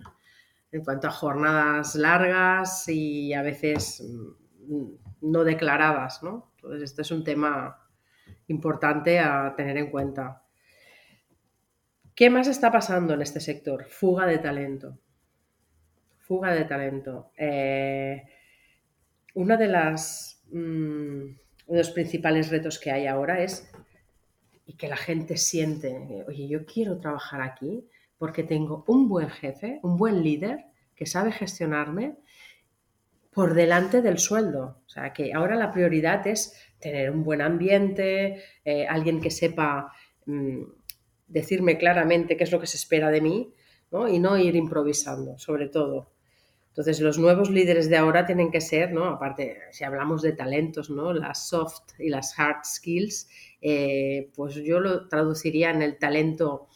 en 0.71 0.85
cuanto 0.85 1.09
a 1.09 1.11
jornadas 1.11 1.95
largas 1.95 2.89
y 2.89 3.33
a 3.33 3.43
veces 3.43 4.03
mm, 4.69 4.89
no 5.23 5.45
declaradas, 5.45 6.23
¿no? 6.23 6.53
Entonces, 6.57 6.91
este 6.91 7.03
es 7.03 7.11
un 7.11 7.25
tema 7.25 7.89
importante 8.49 9.19
a 9.19 9.55
tener 9.57 9.77
en 9.77 9.91
cuenta. 9.91 10.43
¿Qué 12.15 12.31
más 12.31 12.49
está 12.49 12.71
pasando 12.71 13.15
en 13.15 13.23
este 13.23 13.41
sector? 13.41 13.85
Fuga 13.85 14.27
de 14.27 14.39
talento. 14.39 14.99
Fuga 16.19 16.53
de 16.53 16.65
talento. 16.65 17.33
Eh, 17.37 18.25
de 19.35 19.41
mm, 19.41 19.47
uno 19.47 19.57
de 21.69 21.79
los 21.79 21.91
principales 21.91 22.51
retos 22.51 22.79
que 22.79 22.91
hay 22.91 23.07
ahora 23.07 23.41
es 23.43 23.71
y 24.69 24.75
que 24.75 24.87
la 24.87 24.99
gente 24.99 25.39
siente, 25.39 26.25
oye, 26.29 26.47
yo 26.47 26.67
quiero 26.67 26.99
trabajar 26.99 27.41
aquí 27.41 27.89
porque 28.19 28.43
tengo 28.43 28.85
un 28.87 29.09
buen 29.09 29.31
jefe, 29.31 29.81
un 29.83 29.97
buen 29.97 30.23
líder 30.23 30.67
que 30.95 31.07
sabe 31.07 31.33
gestionarme 31.33 32.17
por 33.33 33.55
delante 33.55 34.03
del 34.03 34.19
sueldo. 34.19 34.83
O 34.85 34.89
sea, 34.91 35.15
que 35.15 35.33
ahora 35.33 35.57
la 35.57 35.73
prioridad 35.73 36.27
es 36.27 36.55
tener 36.79 37.11
un 37.11 37.25
buen 37.25 37.41
ambiente, 37.41 38.43
eh, 38.63 38.87
alguien 38.87 39.23
que 39.23 39.31
sepa 39.31 39.91
mm, 40.27 40.65
decirme 41.29 41.79
claramente 41.79 42.37
qué 42.37 42.45
es 42.45 42.53
lo 42.53 42.61
que 42.61 42.67
se 42.67 42.77
espera 42.77 43.11
de 43.11 43.23
mí 43.23 43.55
¿no? 43.91 44.07
y 44.07 44.19
no 44.19 44.37
ir 44.37 44.55
improvisando, 44.55 45.39
sobre 45.39 45.69
todo. 45.69 46.13
Entonces, 46.69 47.01
los 47.01 47.19
nuevos 47.19 47.49
líderes 47.49 47.89
de 47.89 47.97
ahora 47.97 48.27
tienen 48.27 48.51
que 48.51 48.61
ser, 48.61 48.93
¿no? 48.93 49.07
aparte, 49.07 49.57
si 49.71 49.85
hablamos 49.85 50.21
de 50.21 50.33
talentos, 50.33 50.91
¿no? 50.91 51.15
las 51.15 51.49
soft 51.49 51.99
y 51.99 52.11
las 52.11 52.39
hard 52.39 52.65
skills, 52.65 53.29
eh, 53.61 54.31
pues 54.35 54.55
yo 54.57 54.81
lo 54.81 55.09
traduciría 55.09 55.71
en 55.71 55.83
el 55.83 55.99
talento, 55.99 56.69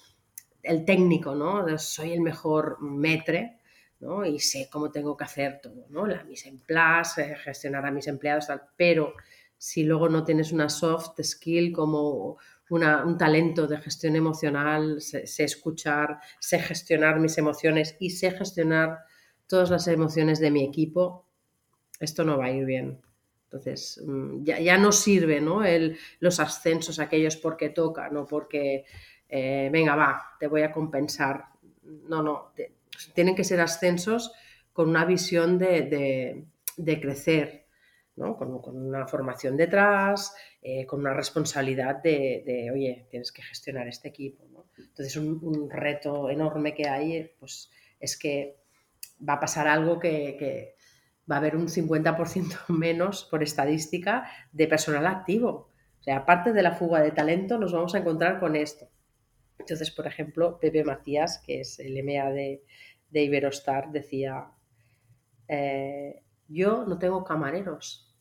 el 0.62 0.84
técnico, 0.84 1.34
¿no? 1.34 1.78
soy 1.78 2.12
el 2.12 2.20
mejor 2.20 2.80
metre, 2.80 3.58
¿no? 4.00 4.24
Y 4.26 4.40
sé 4.40 4.68
cómo 4.70 4.90
tengo 4.90 5.16
que 5.16 5.24
hacer 5.24 5.60
todo, 5.62 5.86
¿no? 5.90 6.06
La 6.06 6.24
mise 6.24 6.48
en 6.48 6.58
place, 6.58 7.22
eh, 7.22 7.36
gestionar 7.36 7.86
a 7.86 7.92
mis 7.92 8.08
empleados. 8.08 8.48
Pero 8.76 9.14
si 9.56 9.84
luego 9.84 10.08
no 10.08 10.24
tienes 10.24 10.50
una 10.50 10.68
soft 10.68 11.20
skill 11.22 11.72
como 11.72 12.36
un 12.68 13.18
talento 13.18 13.66
de 13.66 13.78
gestión 13.78 14.16
emocional, 14.16 15.00
sé, 15.00 15.44
escuchar, 15.44 16.18
sé 16.40 16.58
gestionar 16.58 17.20
mis 17.20 17.38
emociones 17.38 17.96
y 18.00 18.10
sé 18.10 18.30
gestionar 18.32 19.00
todas 19.46 19.70
las 19.70 19.86
emociones 19.88 20.40
de 20.40 20.50
mi 20.50 20.64
equipo, 20.64 21.26
esto 22.00 22.24
no 22.24 22.38
va 22.38 22.46
a 22.46 22.50
ir 22.50 22.64
bien. 22.64 23.00
Entonces, 23.52 24.00
mm, 24.06 24.44
ya, 24.44 24.78
no 24.78 24.92
sirve 24.92 25.40
¿no? 25.40 25.62
Los 26.20 26.40
ascensos 26.40 26.98
aquellos 26.98 27.36
porque 27.36 27.68
toca, 27.68 28.08
no 28.08 28.26
porque, 28.26 28.84
eh, 29.28 29.68
venga, 29.70 29.94
va, 29.94 30.36
te 30.40 30.46
voy 30.46 30.62
a 30.62 30.72
compensar. 30.72 31.44
No, 31.82 32.22
no, 32.22 32.52
tienen 33.14 33.34
que 33.34 33.44
ser 33.44 33.60
ascensos 33.60 34.32
con 34.72 34.88
una 34.88 35.04
visión 35.04 35.58
de, 35.58 36.46
de 36.76 37.00
crecer, 37.00 37.62
con, 38.16 38.76
una 38.76 39.06
formación 39.06 39.56
detrás, 39.56 40.34
eh, 40.60 40.86
con 40.86 41.00
una 41.00 41.14
responsabilidad 41.14 42.02
de, 42.02 42.70
oye, 42.72 43.06
tienes 43.10 43.32
que 43.32 43.42
gestionar 43.42 43.88
este 43.88 44.08
equipo. 44.08 44.44
Entonces, 44.78 45.16
un, 45.16 45.70
reto 45.70 46.30
enorme 46.30 46.74
que 46.74 46.88
hay 46.88 47.30
pues, 47.38 47.70
es 48.00 48.16
que 48.16 48.56
va 49.26 49.34
a 49.34 49.40
pasar 49.40 49.66
algo 49.66 49.98
que, 49.98 50.71
va 51.30 51.36
a 51.36 51.38
haber 51.38 51.56
un 51.56 51.68
50% 51.68 52.68
menos 52.68 53.24
por 53.24 53.42
estadística 53.42 54.28
de 54.52 54.66
personal 54.66 55.06
activo. 55.06 55.70
O 56.00 56.02
sea, 56.02 56.18
aparte 56.18 56.52
de 56.52 56.62
la 56.62 56.72
fuga 56.72 57.00
de 57.00 57.12
talento, 57.12 57.58
nos 57.58 57.72
vamos 57.72 57.94
a 57.94 57.98
encontrar 57.98 58.40
con 58.40 58.56
esto. 58.56 58.88
Entonces, 59.58 59.90
por 59.92 60.06
ejemplo, 60.06 60.58
Pepe 60.58 60.82
Matías, 60.82 61.40
que 61.46 61.60
es 61.60 61.78
el 61.78 61.96
EMEA 61.96 62.30
de, 62.30 62.64
de 63.10 63.22
Iberostar, 63.22 63.92
decía, 63.92 64.48
eh, 65.46 66.24
yo 66.48 66.84
no 66.84 66.98
tengo 66.98 67.24
camareros, 67.24 68.12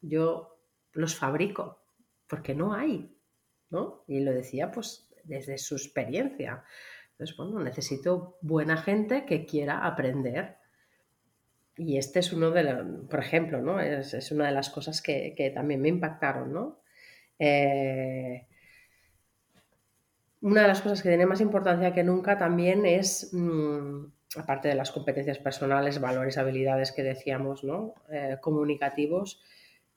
yo 0.00 0.58
los 0.92 1.14
fabrico, 1.14 1.84
porque 2.26 2.54
no 2.54 2.74
hay, 2.74 3.16
¿no? 3.70 4.04
Y 4.08 4.20
lo 4.20 4.32
decía 4.32 4.70
pues 4.70 5.08
desde 5.24 5.58
su 5.58 5.76
experiencia. 5.76 6.64
Entonces, 7.12 7.36
bueno, 7.36 7.60
necesito 7.60 8.38
buena 8.40 8.76
gente 8.76 9.26
que 9.26 9.46
quiera 9.46 9.86
aprender. 9.86 10.56
Y 11.76 11.96
este 11.96 12.20
es 12.20 12.32
uno 12.32 12.50
de 12.50 12.64
los, 12.64 13.08
por 13.08 13.20
ejemplo, 13.20 13.60
¿no? 13.60 13.80
Es, 13.80 14.30
una 14.30 14.46
de 14.46 14.52
las 14.52 14.70
cosas 14.70 15.00
que, 15.00 15.52
también 15.54 15.80
me 15.80 15.88
impactaron, 15.88 16.52
¿no? 16.52 16.80
Eh, 17.38 18.46
una 20.42 20.62
de 20.62 20.68
las 20.68 20.82
cosas 20.82 21.02
que 21.02 21.08
tiene 21.08 21.26
más 21.26 21.40
importancia 21.40 21.92
que 21.92 22.02
nunca 22.02 22.36
también 22.36 22.84
es 22.84 23.30
mm, 23.32 24.04
aparte 24.36 24.68
de 24.68 24.74
las 24.74 24.90
competencias 24.90 25.38
personales, 25.38 26.00
valores, 26.00 26.38
habilidades 26.38 26.92
que 26.92 27.02
decíamos, 27.02 27.64
¿no? 27.64 27.94
Eh, 28.10 28.38
comunicativos, 28.40 29.42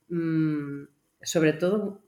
mm, 0.09 0.83
sobre 1.21 1.53
todo 1.53 2.01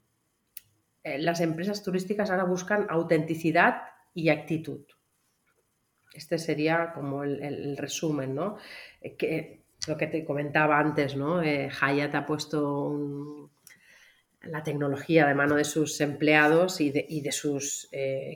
eh, 1.03 1.17
las 1.19 1.41
empresas 1.41 1.83
turísticas 1.83 2.29
ahora 2.29 2.43
buscan 2.43 2.85
autenticidad 2.89 3.81
y 4.13 4.29
actitud. 4.29 4.81
Este 6.13 6.37
sería 6.37 6.93
como 6.93 7.23
el, 7.23 7.77
resumen, 7.77 8.35
¿no? 8.35 8.57
Eh, 9.01 9.15
que, 9.15 9.61
lo 9.87 9.97
que 9.97 10.07
te 10.07 10.25
comentaba 10.25 10.79
antes, 10.79 11.15
¿no? 11.15 11.39
Hayat 11.39 12.15
ha 12.15 12.25
puesto 12.25 13.49
la 14.41 14.63
tecnología 14.63 15.27
de 15.27 15.35
mano 15.35 15.55
de 15.55 15.65
sus 15.65 16.01
empleados 16.01 16.81
y 16.81 16.91
de, 16.91 17.31
sus 17.31 17.89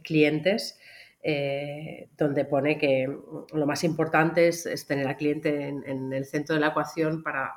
clientes 0.03 0.79
eh, 1.23 2.09
donde 2.17 2.45
pone 2.45 2.79
que 2.79 3.05
lo 3.05 3.65
más 3.67 3.83
importante 3.83 4.47
es, 4.47 4.85
tener 4.87 5.07
al 5.07 5.17
cliente 5.17 5.67
en, 5.67 6.13
el 6.13 6.25
centro 6.25 6.55
de 6.55 6.61
la 6.61 6.69
ecuación 6.69 7.21
para 7.21 7.53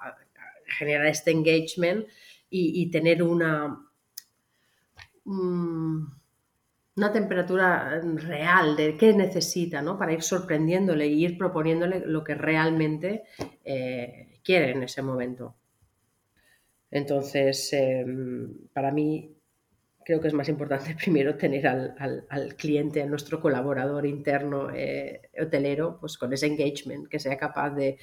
generar 0.66 1.06
este 1.06 1.30
engagement 1.30 2.06
y, 2.50 2.90
tener 2.90 3.22
una, 3.22 3.84
mm, 5.24 6.06
una 6.96 7.12
temperatura 7.12 8.00
real 8.16 8.76
de 8.76 8.96
qué 8.96 9.12
necesita, 9.12 9.82
¿no? 9.82 9.98
Para 9.98 10.12
ir 10.12 10.22
sorprendiéndole 10.22 11.06
y 11.08 11.24
ir 11.24 11.36
proponiéndole 11.36 12.00
lo 12.06 12.22
que 12.22 12.34
realmente 12.34 13.24
eh, 13.64 14.38
quiere 14.44 14.70
en 14.70 14.84
ese 14.84 15.02
momento. 15.02 15.56
Entonces, 16.90 17.72
em, 17.72 18.68
para 18.72 18.92
mí 18.92 19.34
creo 20.04 20.20
que 20.20 20.28
es 20.28 20.34
más 20.34 20.48
importante 20.48 20.94
primero 21.02 21.36
tener 21.36 21.66
al, 21.66 22.54
cliente, 22.56 23.02
a 23.02 23.06
nuestro 23.06 23.40
colaborador 23.40 24.06
interno 24.06 24.70
eh, 24.72 25.22
hotelero, 25.40 25.98
pues 26.00 26.16
con 26.16 26.32
ese 26.32 26.46
engagement, 26.46 27.08
que 27.08 27.18
sea 27.18 27.36
capaz 27.36 27.70
de, 27.70 27.98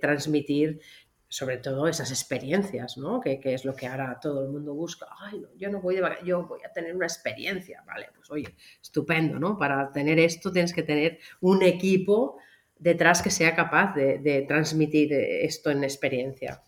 transmitir 0.00 0.80
sobre 1.28 1.58
todo 1.58 1.86
esas 1.86 2.10
experiencias, 2.10 2.96
¿no? 2.96 3.20
Que, 3.20 3.40
es 3.44 3.64
lo 3.64 3.74
que 3.74 3.86
ahora 3.86 4.18
todo 4.20 4.44
el 4.44 4.50
mundo 4.50 4.74
busca. 4.74 5.06
Ay, 5.20 5.38
no, 5.38 5.48
yo 5.56 5.70
no 5.70 5.80
voy 5.80 5.96
de 5.96 6.02
yo 6.24 6.46
voy 6.46 6.60
a 6.64 6.72
tener 6.72 6.96
una 6.96 7.06
experiencia, 7.06 7.82
vale, 7.86 8.08
pues 8.14 8.30
oye, 8.30 8.54
estupendo, 8.80 9.38
¿no? 9.38 9.58
Para 9.58 9.92
tener 9.92 10.18
esto 10.18 10.50
tienes 10.50 10.72
que 10.72 10.82
tener 10.82 11.18
un 11.40 11.62
equipo 11.62 12.38
detrás 12.78 13.20
que 13.20 13.30
sea 13.30 13.54
capaz 13.54 13.94
de, 13.94 14.18
de 14.18 14.42
transmitir 14.42 15.12
esto 15.12 15.70
en 15.70 15.84
experiencia. 15.84 16.62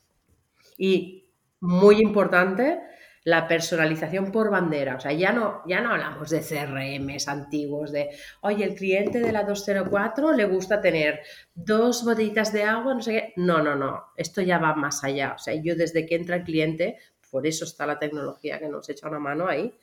Y 0.77 1.31
muy 1.61 2.01
importante, 2.01 2.81
la 3.25 3.47
personalización 3.47 4.33
por 4.33 4.51
bandera. 4.51 4.97
O 4.97 5.01
sea, 5.01 5.13
ya 5.13 5.33
no, 5.33 5.63
ya 5.67 5.81
no 5.81 5.91
hablamos 5.91 6.31
de 6.31 6.41
CRMs 6.41 7.29
antiguos, 7.29 7.93
de, 7.93 8.11
oye, 8.41 8.65
el 8.65 8.75
cliente 8.75 9.21
de 9.21 9.33
la 9.33 9.45
204 9.45 10.33
le 10.33 10.45
gusta 10.47 10.81
tener 10.81 11.21
dos 11.55 12.05
botellitas 12.05 12.53
de 12.53 12.65
agua, 12.65 12.95
no 12.95 13.03
sé 13.03 13.13
qué. 13.13 13.33
No, 13.37 13.63
no, 13.63 13.77
no. 13.77 14.07
Esto 14.17 14.41
ya 14.41 14.59
va 14.59 14.75
más 14.75 15.05
allá. 15.05 15.35
O 15.35 15.39
sea, 15.39 15.55
yo 15.55 15.77
desde 15.77 16.07
que 16.07 16.17
entra 16.17 16.37
el 16.37 16.45
cliente, 16.45 16.99
por 17.31 17.47
eso 17.47 17.65
está 17.65 17.87
la 17.87 17.99
tecnología 17.99 18.59
que 18.59 18.69
nos 18.69 18.89
echa 18.89 19.09
una 19.09 19.19
mano 19.19 19.47
ahí, 19.47 19.75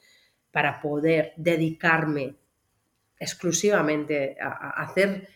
para 0.51 0.82
poder 0.82 1.34
dedicarme 1.38 2.36
exclusivamente 3.20 4.38
a, 4.41 4.82
hacer 4.82 5.27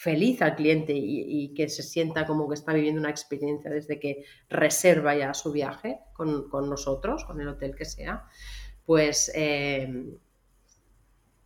feliz 0.00 0.40
al 0.40 0.56
cliente 0.56 0.94
y, 0.96 1.52
que 1.52 1.68
se 1.68 1.82
sienta 1.82 2.24
como 2.24 2.48
que 2.48 2.54
está 2.54 2.72
viviendo 2.72 3.02
una 3.02 3.10
experiencia 3.10 3.70
desde 3.70 4.00
que 4.00 4.24
reserva 4.48 5.14
ya 5.14 5.34
su 5.34 5.52
viaje 5.52 5.98
con, 6.14 6.48
nosotros, 6.70 7.26
con 7.26 7.38
el 7.38 7.48
hotel 7.48 7.74
que 7.76 7.84
sea, 7.84 8.24
pues 8.86 9.30
eh, 9.34 9.92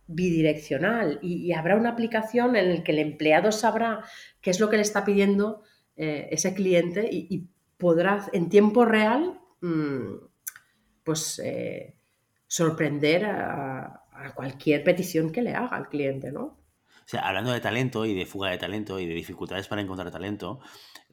bidireccional 0.07 1.19
y, 1.21 1.51
habrá 1.51 1.75
una 1.75 1.89
aplicación 1.89 2.55
en 2.55 2.75
la 2.75 2.83
que 2.85 2.93
el 2.93 2.99
empleado 2.99 3.51
sabrá 3.51 4.05
qué 4.39 4.51
es 4.51 4.61
lo 4.61 4.69
que 4.69 4.77
le 4.77 4.83
está 4.83 5.03
pidiendo 5.03 5.61
eh, 5.97 6.29
ese 6.31 6.53
cliente 6.53 7.09
y, 7.11 7.49
podrá 7.77 8.25
en 8.31 8.47
tiempo 8.47 8.85
real 8.85 9.37
mm, 9.59 10.15
pues 11.03 11.41
eh, 11.43 11.97
sorprender 12.47 13.25
a, 13.25 14.01
cualquier 14.33 14.81
petición 14.85 15.29
que 15.33 15.41
le 15.41 15.53
haga 15.53 15.75
al 15.75 15.89
cliente, 15.89 16.31
¿no? 16.31 16.64
O 17.05 17.07
sea, 17.07 17.21
hablando 17.21 17.51
de 17.51 17.61
talento 17.61 18.03
y 18.05 18.15
de 18.15 18.25
fuga 18.25 18.49
de 18.49 18.57
talento 18.57 18.99
y 18.99 19.05
de 19.05 19.13
dificultades 19.13 19.67
para 19.67 19.79
encontrar 19.79 20.09
talento, 20.09 20.59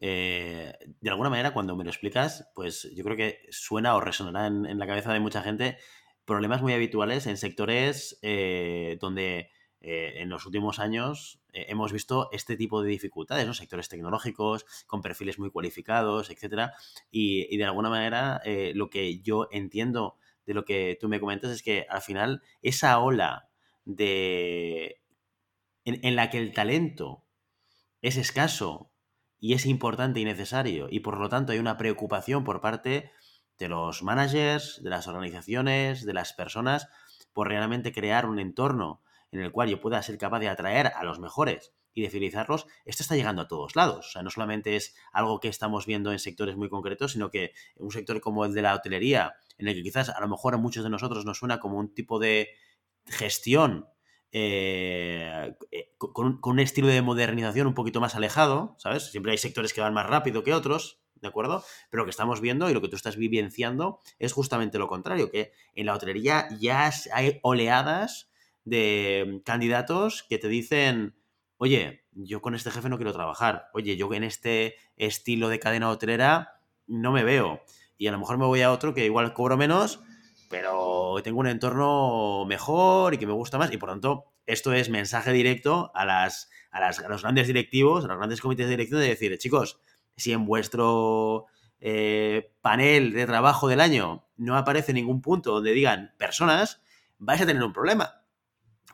eh, 0.00 0.72
de 1.00 1.10
alguna 1.10 1.28
manera 1.28 1.52
cuando 1.52 1.76
me 1.76 1.84
lo 1.84 1.90
explicas, 1.90 2.50
pues 2.54 2.90
yo 2.96 3.04
creo 3.04 3.16
que 3.16 3.40
suena 3.50 3.94
o 3.94 4.00
resonará 4.00 4.46
en, 4.46 4.78
la 4.78 4.86
cabeza 4.86 5.12
de 5.12 5.20
mucha 5.20 5.42
gente 5.42 5.76
problemas 6.24 6.62
muy 6.62 6.72
habituales 6.72 7.26
en 7.26 7.36
sectores 7.36 8.18
eh, 8.22 8.96
donde 9.02 9.50
eh, 9.82 10.14
en 10.16 10.30
los 10.30 10.46
últimos 10.46 10.78
años 10.78 11.42
hemos 11.52 11.92
visto 11.92 12.30
este 12.32 12.56
tipo 12.56 12.82
de 12.82 12.88
dificultades, 12.88 13.46
¿no? 13.46 13.52
Sectores 13.52 13.90
tecnológicos, 13.90 14.64
con 14.86 15.02
perfiles 15.02 15.38
muy 15.38 15.50
cualificados, 15.50 16.30
etcétera. 16.30 16.72
Y, 17.10 17.54
y 17.54 17.58
de 17.58 17.64
alguna 17.64 17.90
manera 17.90 18.40
lo 18.74 18.88
que 18.88 19.20
yo 19.20 19.48
entiendo 19.50 20.16
de 20.46 20.54
lo 20.54 20.64
que 20.64 20.96
tú 20.98 21.10
me 21.10 21.20
comentas 21.20 21.50
es 21.50 21.62
que 21.62 21.84
al 21.90 22.00
final 22.00 22.40
esa 22.62 22.98
ola 22.98 23.50
de 23.84 25.01
en, 25.84 26.16
la 26.16 26.30
que 26.30 26.38
el 26.38 26.52
talento 26.52 27.24
es 28.00 28.16
escaso 28.16 28.92
y 29.38 29.54
es 29.54 29.66
importante 29.66 30.20
y 30.20 30.24
necesario 30.24 30.88
y 30.90 31.00
por 31.00 31.18
lo 31.18 31.28
tanto 31.28 31.52
hay 31.52 31.58
una 31.58 31.76
preocupación 31.76 32.44
por 32.44 32.60
parte 32.60 33.10
de 33.58 33.68
los 33.68 34.02
managers, 34.02 34.80
de 34.82 34.90
las 34.90 35.08
organizaciones, 35.08 36.04
de 36.04 36.14
las 36.14 36.32
personas 36.32 36.88
por 37.32 37.48
realmente 37.48 37.92
crear 37.92 38.26
un 38.26 38.38
entorno 38.38 39.02
en 39.30 39.40
el 39.40 39.50
cual 39.50 39.68
yo 39.68 39.80
pueda 39.80 40.02
ser 40.02 40.18
capaz 40.18 40.40
de 40.40 40.48
atraer 40.48 40.88
a 40.88 41.04
los 41.04 41.18
mejores 41.18 41.72
y 41.94 42.02
de 42.02 42.10
fidelizarlos, 42.10 42.66
esto 42.84 43.02
está 43.02 43.16
llegando 43.16 43.42
a 43.42 43.48
todos 43.48 43.76
lados. 43.76 44.08
O 44.08 44.10
sea, 44.12 44.22
no 44.22 44.30
solamente 44.30 44.76
es 44.76 44.94
algo 45.12 45.40
que 45.40 45.48
estamos 45.48 45.86
viendo 45.86 46.12
en 46.12 46.18
sectores 46.18 46.56
muy 46.56 46.68
concretos, 46.68 47.12
sino 47.12 47.30
que 47.30 47.52
un 47.76 47.90
sector 47.90 48.20
como 48.20 48.44
el 48.44 48.54
de 48.54 48.62
la 48.62 48.74
hotelería, 48.74 49.34
en 49.58 49.68
el 49.68 49.74
que 49.74 49.82
quizás 49.82 50.08
a 50.08 50.20
lo 50.20 50.28
mejor 50.28 50.54
a 50.54 50.58
muchos 50.58 50.84
de 50.84 50.90
nosotros 50.90 51.24
nos 51.24 51.38
suena 51.38 51.60
como 51.60 51.78
un 51.78 51.94
tipo 51.94 52.18
de 52.18 52.48
gestión 53.06 53.88
eh, 54.34 55.54
eh, 55.70 55.92
con, 55.98 56.40
un 56.42 56.58
estilo 56.58 56.86
de 56.86 57.02
modernización 57.02 57.66
un 57.66 57.74
poquito 57.74 58.00
más 58.00 58.14
alejado, 58.14 58.74
¿sabes? 58.78 59.10
Siempre 59.10 59.32
hay 59.32 59.38
sectores 59.38 59.74
que 59.74 59.82
van 59.82 59.92
más 59.92 60.06
rápido 60.06 60.42
que 60.42 60.54
otros, 60.54 61.00
¿de 61.20 61.28
acuerdo? 61.28 61.62
Pero 61.90 62.02
lo 62.02 62.06
que 62.06 62.10
estamos 62.10 62.40
viendo 62.40 62.70
y 62.70 62.74
lo 62.74 62.80
que 62.80 62.88
tú 62.88 62.96
estás 62.96 63.16
vivenciando 63.16 64.00
es 64.18 64.32
justamente 64.32 64.78
lo 64.78 64.88
contrario, 64.88 65.30
que 65.30 65.52
en 65.74 65.86
la 65.86 65.94
hotelería 65.94 66.48
ya 66.58 66.90
hay 67.12 67.40
oleadas 67.42 68.30
de 68.64 69.42
candidatos 69.44 70.22
que 70.22 70.38
te 70.38 70.48
dicen, 70.48 71.14
oye, 71.58 72.04
yo 72.12 72.40
con 72.40 72.54
este 72.54 72.70
jefe 72.70 72.88
no 72.88 72.96
quiero 72.96 73.12
trabajar, 73.12 73.68
oye, 73.74 73.96
yo 73.96 74.12
en 74.14 74.24
este 74.24 74.76
estilo 74.96 75.50
de 75.50 75.58
cadena 75.58 75.90
hotelera 75.90 76.60
no 76.86 77.12
me 77.12 77.22
veo, 77.22 77.60
y 77.98 78.06
a 78.06 78.12
lo 78.12 78.18
mejor 78.18 78.38
me 78.38 78.46
voy 78.46 78.62
a 78.62 78.72
otro 78.72 78.94
que 78.94 79.04
igual 79.04 79.34
cobro 79.34 79.58
menos, 79.58 80.00
pero 80.52 81.16
tengo 81.24 81.40
un 81.40 81.46
entorno 81.46 82.44
mejor 82.44 83.14
y 83.14 83.18
que 83.18 83.26
me 83.26 83.32
gusta 83.32 83.56
más 83.56 83.72
y 83.72 83.78
por 83.78 83.88
tanto 83.88 84.34
esto 84.44 84.74
es 84.74 84.90
mensaje 84.90 85.32
directo 85.32 85.90
a, 85.94 86.04
las, 86.04 86.50
a, 86.70 87.08
los 87.08 87.22
grandes 87.22 87.46
directivos, 87.46 88.04
a 88.04 88.08
los 88.08 88.18
grandes 88.18 88.42
comités 88.42 88.66
de 88.66 88.72
dirección 88.72 89.00
de 89.00 89.08
decir, 89.08 89.36
chicos, 89.38 89.80
si 90.14 90.30
en 90.32 90.44
vuestro 90.44 91.46
eh, 91.80 92.52
panel 92.60 93.14
de 93.14 93.24
trabajo 93.24 93.66
del 93.66 93.80
año 93.80 94.28
no 94.36 94.58
aparece 94.58 94.92
ningún 94.92 95.22
punto 95.22 95.52
donde 95.52 95.72
digan 95.72 96.12
personas, 96.18 96.82
vais 97.18 97.40
a 97.40 97.46
tener 97.46 97.62
un 97.62 97.72
problema. 97.72 98.22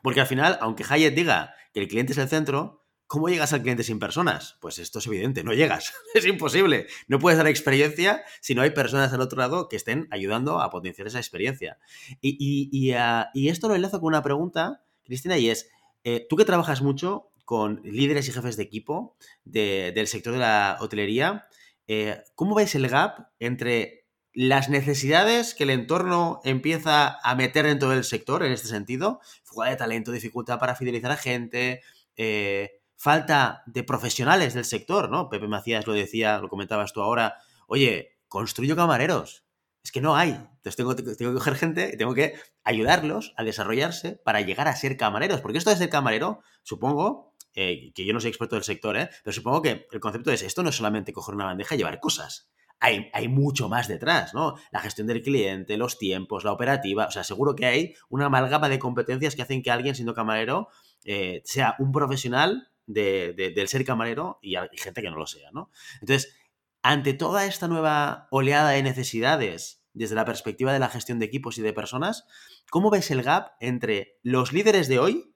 Porque 0.01 0.21
al 0.21 0.29
final, 0.29 0.59
aunque 0.61 0.85
Hayek 0.89 1.13
diga 1.13 1.57
que 1.75 1.81
el 1.81 1.89
cliente 1.89 2.13
es 2.13 2.19
el 2.19 2.29
centro, 2.29 2.85
¿Cómo 3.09 3.31
llegas 3.31 3.55
al 3.55 3.63
cliente 3.63 3.85
sin 3.85 3.99
personas? 3.99 4.59
Pues 4.61 4.79
esto 4.79 4.99
es 4.99 5.07
evidente, 5.07 5.43
no 5.43 5.55
llegas, 5.55 5.95
es 6.15 6.27
imposible. 6.27 6.87
No 7.09 7.19
puedes 7.19 7.39
dar 7.39 7.47
experiencia 7.47 8.23
si 8.43 8.55
no 8.55 8.61
hay 8.61 8.71
personas 8.71 9.15
al 9.15 9.23
otro 9.23 9.39
lado 9.39 9.71
que 9.71 9.77
estén 9.77 10.07
ayudando 10.11 10.61
a 10.61 10.69
potenciar 10.69 11.09
esa 11.09 11.19
experiencia. 11.19 11.79
Y, 12.21 12.93
ah, 12.93 13.31
esto 13.35 13.67
lo 13.69 13.75
enlazo 13.75 14.01
con 14.01 14.09
una 14.09 14.23
pregunta, 14.23 14.85
Cristina, 15.05 15.39
y 15.39 15.49
es, 15.49 15.71
eh, 16.05 16.27
tú 16.29 16.37
que 16.37 16.45
trabajas 16.45 16.83
mucho 16.83 17.31
con 17.47 17.81
líderes 17.83 18.29
y 18.29 18.33
jefes 18.33 18.59
de 18.59 18.65
equipo 18.65 19.17
del 19.43 20.07
sector 20.07 20.35
de 20.35 20.41
la 20.41 20.77
hotelería, 20.81 21.47
eh, 21.87 22.23
¿cómo 22.35 22.55
ves 22.55 22.75
el 22.75 22.89
gap 22.89 23.31
entre 23.39 24.05
las 24.35 24.69
necesidades 24.69 25.55
que 25.55 25.65
el 25.65 25.71
entorno 25.71 26.43
empieza 26.45 27.19
a 27.23 27.35
meter 27.37 27.65
dentro 27.65 27.89
del 27.89 28.05
sector 28.05 28.45
en 28.45 28.53
este 28.53 28.69
sentido? 28.69 29.21
Fuga 29.45 29.71
de 29.71 29.77
talento, 29.77 30.13
dificultad 30.13 30.59
para 30.59 30.77
fidelizar 30.77 31.11
a 31.11 31.17
gente, 31.17 31.81
eh, 32.19 32.78
falta 32.99 33.63
de 33.67 33.85
profesionales 33.85 34.55
del 34.55 34.65
sector, 34.65 35.09
¿no? 35.09 35.31
Pepe 35.31 35.47
Macías 35.47 35.87
lo 35.87 35.93
decía, 35.95 36.39
lo 36.41 36.49
comentabas 36.49 36.93
tú 36.93 37.01
ahora, 37.01 37.37
oye, 37.69 38.19
construyo 38.27 38.77
camareros. 38.77 39.45
Es 39.85 39.93
que 39.93 40.01
no 40.01 40.17
hay. 40.17 40.31
Entonces 40.31 40.77
tengo, 40.77 40.95
que 40.97 41.33
coger 41.33 41.55
gente 41.55 41.97
tengo 41.97 42.13
que 42.13 42.35
ayudarlos 42.65 43.33
a 43.37 43.45
desarrollarse 43.45 44.21
para 44.25 44.41
llegar 44.41 44.67
a 44.67 44.77
ser 44.77 44.97
camareros. 44.97 45.41
Porque 45.41 45.59
esto 45.59 45.71
de 45.71 45.77
ser 45.77 45.89
camarero, 45.89 46.41
supongo, 46.65 47.35
eh, 47.55 47.93
que 47.95 48.05
yo 48.05 48.13
no 48.13 48.21
soy 48.21 48.31
experto 48.31 48.57
del 48.57 48.65
sector, 48.65 48.97
¿eh? 48.97 49.09
pero 49.23 49.33
supongo 49.33 49.63
que 49.63 49.87
el 49.91 50.01
concepto 50.01 50.33
es, 50.33 50.43
esto 50.43 50.65
no 50.65 50.71
es 50.71 50.77
solamente 50.77 51.13
coger 51.13 51.37
una 51.37 51.47
bandeja 51.47 51.77
y 51.77 51.79
llevar 51.79 52.01
cosas. 52.01 52.51
Hay, 52.81 53.09
hay, 53.13 53.29
mucho 53.29 53.69
más 53.69 53.89
detrás, 53.89 54.35
¿no? 54.35 54.55
La 54.71 54.81
gestión 54.81 55.09
del 55.09 55.23
cliente, 55.23 55.77
los 55.77 55.99
tiempos, 55.99 56.45
la 56.45 56.53
operativa. 56.53 57.07
O 57.07 57.11
sea, 57.11 57.25
seguro 57.25 57.57
que 57.57 57.67
hay 57.67 57.95
una 58.09 58.27
amalgama 58.27 58.69
de 58.69 58.79
competencias 58.79 59.35
que 59.35 59.43
hacen 59.43 59.63
que 59.63 59.71
alguien 59.71 59.97
siendo 59.97 60.15
camarero 60.15 60.69
eh, 61.05 61.43
sea 61.45 61.75
un 61.79 61.91
profesional 61.91 62.71
del 62.89 63.69
ser 63.69 63.85
camarero 63.85 64.39
y, 64.43 64.57
gente 64.77 65.03
que 65.03 65.11
no 65.11 65.17
lo 65.17 65.27
sea, 65.27 65.51
¿no? 65.53 65.71
Entonces, 66.01 66.37
ante 66.83 67.13
toda 67.15 67.47
esta 67.47 67.69
nueva 67.69 68.29
oleada 68.31 68.71
de 68.71 68.83
necesidades 68.83 69.85
desde 69.93 70.15
la 70.15 70.25
perspectiva 70.25 70.73
de 70.73 70.79
la 70.79 70.89
gestión 70.89 71.19
de 71.19 71.27
equipos 71.27 71.59
y 71.59 71.63
de 71.63 71.73
personas, 71.73 72.27
¿cómo 72.71 72.91
ves 72.91 73.11
el 73.11 73.23
gap 73.23 73.53
entre 73.61 74.19
los 74.23 74.53
líderes 74.53 74.89
de 74.89 74.99
hoy 74.99 75.35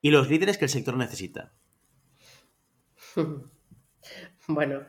y 0.00 0.10
los 0.10 0.28
líderes 0.28 0.58
que 0.58 0.64
el 0.64 0.70
sector 0.70 0.96
necesita? 0.96 1.54
Bueno, 4.46 4.84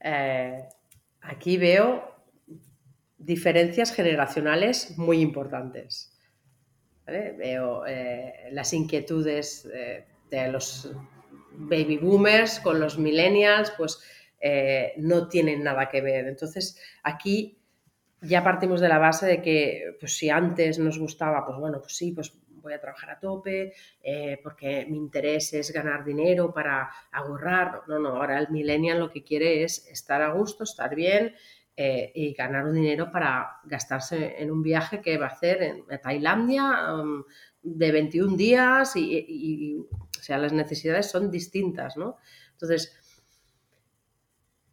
eh, 0.00 0.68
aquí 1.20 1.56
veo 1.56 2.02
diferencias 3.16 3.92
generacionales 3.92 4.98
muy 4.98 5.20
importantes. 5.20 6.12
Veo 7.06 7.86
eh, 7.86 8.48
las 8.50 8.72
inquietudes 8.72 9.66
eh, 9.72 10.06
de 10.30 10.48
los 10.52 10.90
baby 11.58 11.98
boomers 11.98 12.60
con 12.60 12.78
los 12.80 12.98
millennials, 12.98 13.72
pues 13.76 14.00
eh, 14.40 14.94
no 14.98 15.28
tienen 15.28 15.64
nada 15.64 15.88
que 15.88 16.00
ver. 16.00 16.26
Entonces, 16.26 16.80
aquí 17.02 17.58
ya 18.20 18.42
partimos 18.42 18.80
de 18.80 18.88
la 18.88 18.98
base 18.98 19.26
de 19.26 19.42
que, 19.42 19.96
pues 20.00 20.16
si 20.16 20.30
antes 20.30 20.78
nos 20.78 20.98
gustaba, 20.98 21.44
pues 21.44 21.58
bueno, 21.58 21.80
pues 21.80 21.96
sí, 21.96 22.12
pues 22.12 22.32
voy 22.48 22.72
a 22.72 22.80
trabajar 22.80 23.10
a 23.10 23.20
tope, 23.20 23.72
eh, 24.02 24.38
porque 24.42 24.86
mi 24.88 24.96
interés 24.96 25.52
es 25.54 25.72
ganar 25.72 26.04
dinero 26.04 26.52
para 26.52 26.90
ahorrar. 27.12 27.82
No, 27.88 27.98
no, 27.98 28.10
ahora 28.10 28.38
el 28.38 28.48
millennial 28.50 29.00
lo 29.00 29.10
que 29.10 29.24
quiere 29.24 29.62
es 29.62 29.86
estar 29.88 30.22
a 30.22 30.32
gusto, 30.32 30.64
estar 30.64 30.94
bien 30.94 31.34
eh, 31.76 32.10
y 32.14 32.34
ganar 32.34 32.66
un 32.66 32.74
dinero 32.74 33.10
para 33.10 33.60
gastarse 33.64 34.34
en 34.42 34.50
un 34.50 34.62
viaje 34.62 35.00
que 35.00 35.18
va 35.18 35.26
a 35.26 35.30
hacer 35.30 35.62
en 35.62 35.84
Tailandia 36.02 36.94
um, 36.94 37.24
de 37.62 37.92
21 37.92 38.36
días 38.36 38.96
y 38.96 39.76
o 40.18 40.22
sea, 40.22 40.38
las 40.38 40.52
necesidades 40.52 41.10
son 41.10 41.30
distintas, 41.30 41.96
¿no? 41.96 42.16
Entonces, 42.52 42.92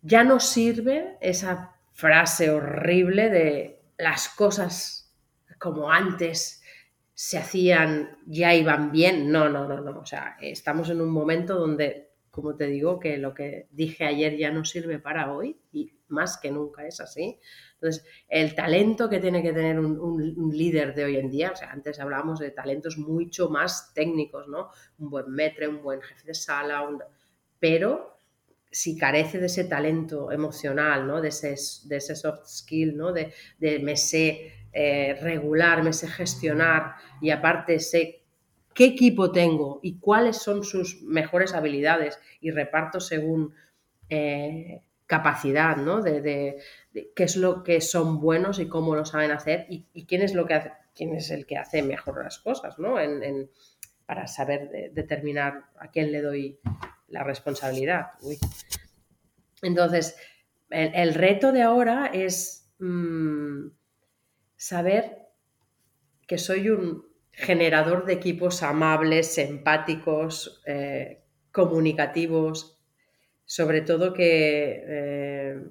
ya 0.02 0.24
no 0.24 0.40
sirve 0.40 1.18
esa 1.22 1.76
frase 1.94 2.50
horrible 2.50 3.30
de 3.30 3.82
las 3.98 4.30
cosas 4.30 5.16
como 5.60 5.92
antes 5.92 6.62
se 7.14 7.38
hacían, 7.38 8.18
ya 8.26 8.54
iban 8.54 8.92
bien. 8.92 9.32
No, 9.32 9.50
no, 9.50 9.68
no, 9.68 9.80
no. 9.82 10.00
O 10.00 10.06
sea, 10.06 10.36
estamos 10.42 10.90
en 10.90 11.00
un 11.00 11.10
momento 11.10 11.58
donde, 11.58 12.12
como 12.32 12.56
te 12.56 12.68
digo, 12.68 13.00
que 13.00 13.18
lo 13.18 13.34
que 13.34 13.68
dije 13.72 14.06
ayer 14.06 14.38
ya 14.38 14.52
no 14.52 14.66
sirve 14.66 15.00
para 15.00 15.32
hoy 15.32 15.60
y 15.72 15.94
más 16.08 16.38
que 16.38 16.52
nunca 16.52 16.86
es 16.86 17.00
así. 17.00 17.40
Entonces, 17.76 18.06
el 18.30 18.56
talento 18.56 19.10
que 19.10 19.20
tiene 19.20 19.44
que 19.44 19.54
tener 19.54 19.80
un, 19.80 20.52
líder 20.52 20.96
de 20.96 21.06
hoy 21.06 21.18
en 21.18 21.30
día, 21.30 21.52
o 21.52 21.56
sea, 21.56 21.72
antes 21.72 22.00
hablábamos 22.00 22.40
de 22.40 22.52
talentos 22.52 22.98
mucho 22.98 23.50
más 23.50 23.94
técnicos, 23.94 24.48
¿no? 24.48 24.70
Un 24.98 25.10
buen 25.10 25.30
metre, 25.32 25.68
un 25.68 25.82
buen 25.82 26.02
jefe 26.02 26.26
de 26.26 26.34
sala, 26.34 26.88
pero 27.60 28.18
si 28.72 28.98
carece 28.98 29.40
de 29.40 29.46
ese 29.46 29.66
talento 29.66 30.32
emocional, 30.32 31.06
¿no? 31.08 31.22
De 31.22 31.30
ese, 31.30 31.56
de 31.88 31.98
ese 31.98 32.16
soft 32.16 32.48
skill, 32.48 32.98
¿no? 32.98 33.12
De, 33.12 33.34
de 33.60 33.80
me 33.80 33.96
sé 33.98 34.54
eh, 34.78 35.18
regular, 35.22 35.84
me 35.84 35.94
sé 35.94 36.08
gestionar 36.08 36.96
y 37.22 37.30
aparte 37.30 37.80
sé 37.80 38.26
qué 38.74 38.84
equipo 38.84 39.32
tengo 39.32 39.80
y 39.82 40.00
cuáles 40.00 40.38
son 40.38 40.66
sus 40.66 41.02
mejores 41.02 41.54
habilidades 41.54 42.20
y 42.42 42.52
reparto 42.52 43.00
según 43.00 43.54
eh, 44.10 44.82
capacidad, 45.08 45.78
¿no? 45.78 46.02
De, 46.02 46.58
qué 47.16 47.24
es 47.24 47.36
lo 47.36 47.64
que 47.64 47.82
son 47.82 48.20
buenos 48.20 48.60
y 48.60 48.68
cómo 48.68 48.96
lo 48.96 49.06
saben 49.06 49.32
hacer 49.32 49.66
y, 49.70 50.06
quién 50.06 50.22
es 50.22 50.34
lo 50.34 50.46
que 50.46 50.72
quién 50.96 51.14
es 51.14 51.30
el 51.30 51.46
que 51.46 51.58
hace 51.58 51.84
mejor 51.84 52.24
las 52.24 52.40
cosas, 52.40 52.80
¿no? 52.80 52.96
para 54.06 54.28
saber 54.28 54.92
determinar 54.94 55.66
a 55.80 55.90
quién 55.90 56.12
le 56.12 56.22
doy 56.22 56.60
la 57.08 57.24
responsabilidad. 57.24 58.12
Entonces, 59.62 60.16
el, 60.70 61.14
reto 61.14 61.52
de 61.52 61.64
ahora 61.64 62.12
es 62.14 62.72
mm, 62.80 63.68
saber 64.56 65.28
que 66.28 66.38
soy 66.38 66.70
un 66.70 67.06
generador 67.32 68.06
de 68.06 68.14
equipos 68.14 68.64
amables, 68.64 69.38
empáticos, 69.38 70.62
eh, 70.66 71.24
comunicativos, 71.52 72.75
sobre 73.46 73.82
todo 73.82 74.14
que 74.14 74.84
eh, 74.88 75.64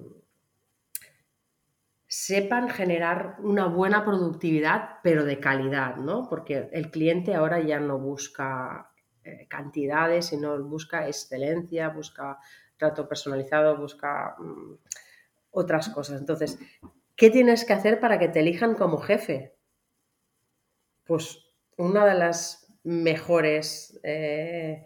sepan 2.07 2.69
generar 2.69 3.35
una 3.39 3.67
buena 3.67 4.05
productividad, 4.05 4.99
pero 5.03 5.25
de 5.25 5.39
calidad, 5.39 5.97
¿no? 5.97 6.29
Porque 6.29 6.69
el 6.71 6.89
cliente 6.89 7.35
ahora 7.35 7.59
ya 7.59 7.79
no 7.79 7.99
busca 7.99 8.91
eh, 9.23 9.47
cantidades, 9.49 10.27
sino 10.27 10.63
busca 10.63 11.07
excelencia, 11.07 11.89
busca 11.89 12.39
trato 12.77 13.07
personalizado, 13.09 13.77
busca 13.77 14.35
mm, 14.39 14.77
otras 15.51 15.89
cosas. 15.89 16.19
Entonces, 16.19 16.57
¿qué 17.17 17.29
tienes 17.29 17.65
que 17.65 17.73
hacer 17.73 17.99
para 17.99 18.17
que 18.17 18.29
te 18.29 18.39
elijan 18.39 18.75
como 18.75 18.97
jefe? 18.99 19.57
Pues 21.03 21.45
una 21.77 22.05
de 22.05 22.15
las 22.15 22.73
mejores 22.83 23.99
eh, 24.03 24.85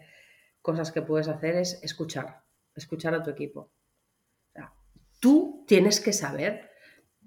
cosas 0.62 0.90
que 0.90 1.02
puedes 1.02 1.28
hacer 1.28 1.54
es 1.54 1.82
escuchar 1.84 2.49
escuchar 2.74 3.14
a 3.14 3.22
tu 3.22 3.30
equipo. 3.30 3.70
tú 5.20 5.64
tienes 5.66 6.00
que 6.00 6.14
saber 6.14 6.70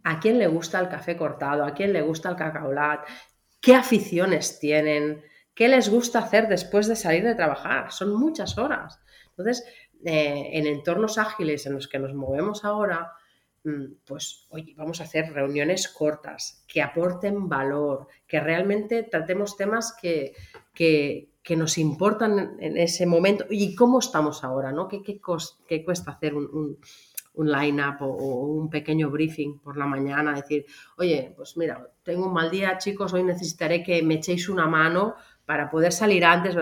a 0.03 0.19
quién 0.19 0.39
le 0.39 0.47
gusta 0.47 0.79
el 0.79 0.89
café 0.89 1.15
cortado, 1.15 1.63
a 1.63 1.73
quién 1.73 1.93
le 1.93 2.01
gusta 2.01 2.29
el 2.29 2.35
cacaolat, 2.35 3.07
qué 3.61 3.75
aficiones 3.75 4.59
tienen, 4.59 5.23
qué 5.55 5.67
les 5.67 5.89
gusta 5.89 6.19
hacer 6.19 6.47
después 6.47 6.87
de 6.87 6.95
salir 6.95 7.23
de 7.23 7.35
trabajar. 7.35 7.91
Son 7.91 8.13
muchas 8.13 8.57
horas. 8.57 8.99
Entonces, 9.29 9.63
eh, 10.05 10.49
en 10.53 10.67
entornos 10.67 11.17
ágiles 11.17 11.65
en 11.65 11.73
los 11.73 11.87
que 11.87 11.99
nos 11.99 12.13
movemos 12.13 12.65
ahora, 12.65 13.13
mm, 13.63 13.85
pues, 14.05 14.47
oye, 14.49 14.73
vamos 14.75 14.99
a 14.99 15.05
hacer 15.05 15.31
reuniones 15.31 15.87
cortas, 15.87 16.65
que 16.67 16.81
aporten 16.81 17.47
valor, 17.47 18.07
que 18.27 18.39
realmente 18.39 19.03
tratemos 19.03 19.55
temas 19.55 19.95
que, 19.99 20.33
que, 20.73 21.32
que 21.43 21.57
nos 21.57 21.77
importan 21.77 22.55
en 22.59 22.77
ese 22.77 23.05
momento 23.05 23.45
y 23.49 23.75
cómo 23.75 23.99
estamos 23.99 24.43
ahora, 24.45 24.71
¿no? 24.71 24.87
¿Qué, 24.87 25.03
qué, 25.03 25.83
cuesta 25.83 26.11
hacer 26.11 26.33
un, 26.33 26.79
un, 27.33 27.51
line-up 27.51 27.97
o, 27.99 28.45
un 28.45 28.69
pequeño 28.69 29.09
briefing 29.09 29.59
por 29.59 29.75
la 29.77 29.85
mañana? 29.85 30.33
Decir, 30.33 30.65
oye, 30.97 31.33
pues 31.35 31.57
mira, 31.57 31.85
tengo 32.03 32.27
un 32.27 32.33
mal 32.33 32.49
día, 32.49 32.77
chicos, 32.77 33.11
hoy 33.13 33.23
necesitaré 33.23 33.83
que 33.83 34.01
me 34.01 34.15
echéis 34.15 34.47
una 34.47 34.67
mano 34.67 35.15
para 35.45 35.69
poder 35.69 35.91
salir 35.91 36.23
antes. 36.23 36.55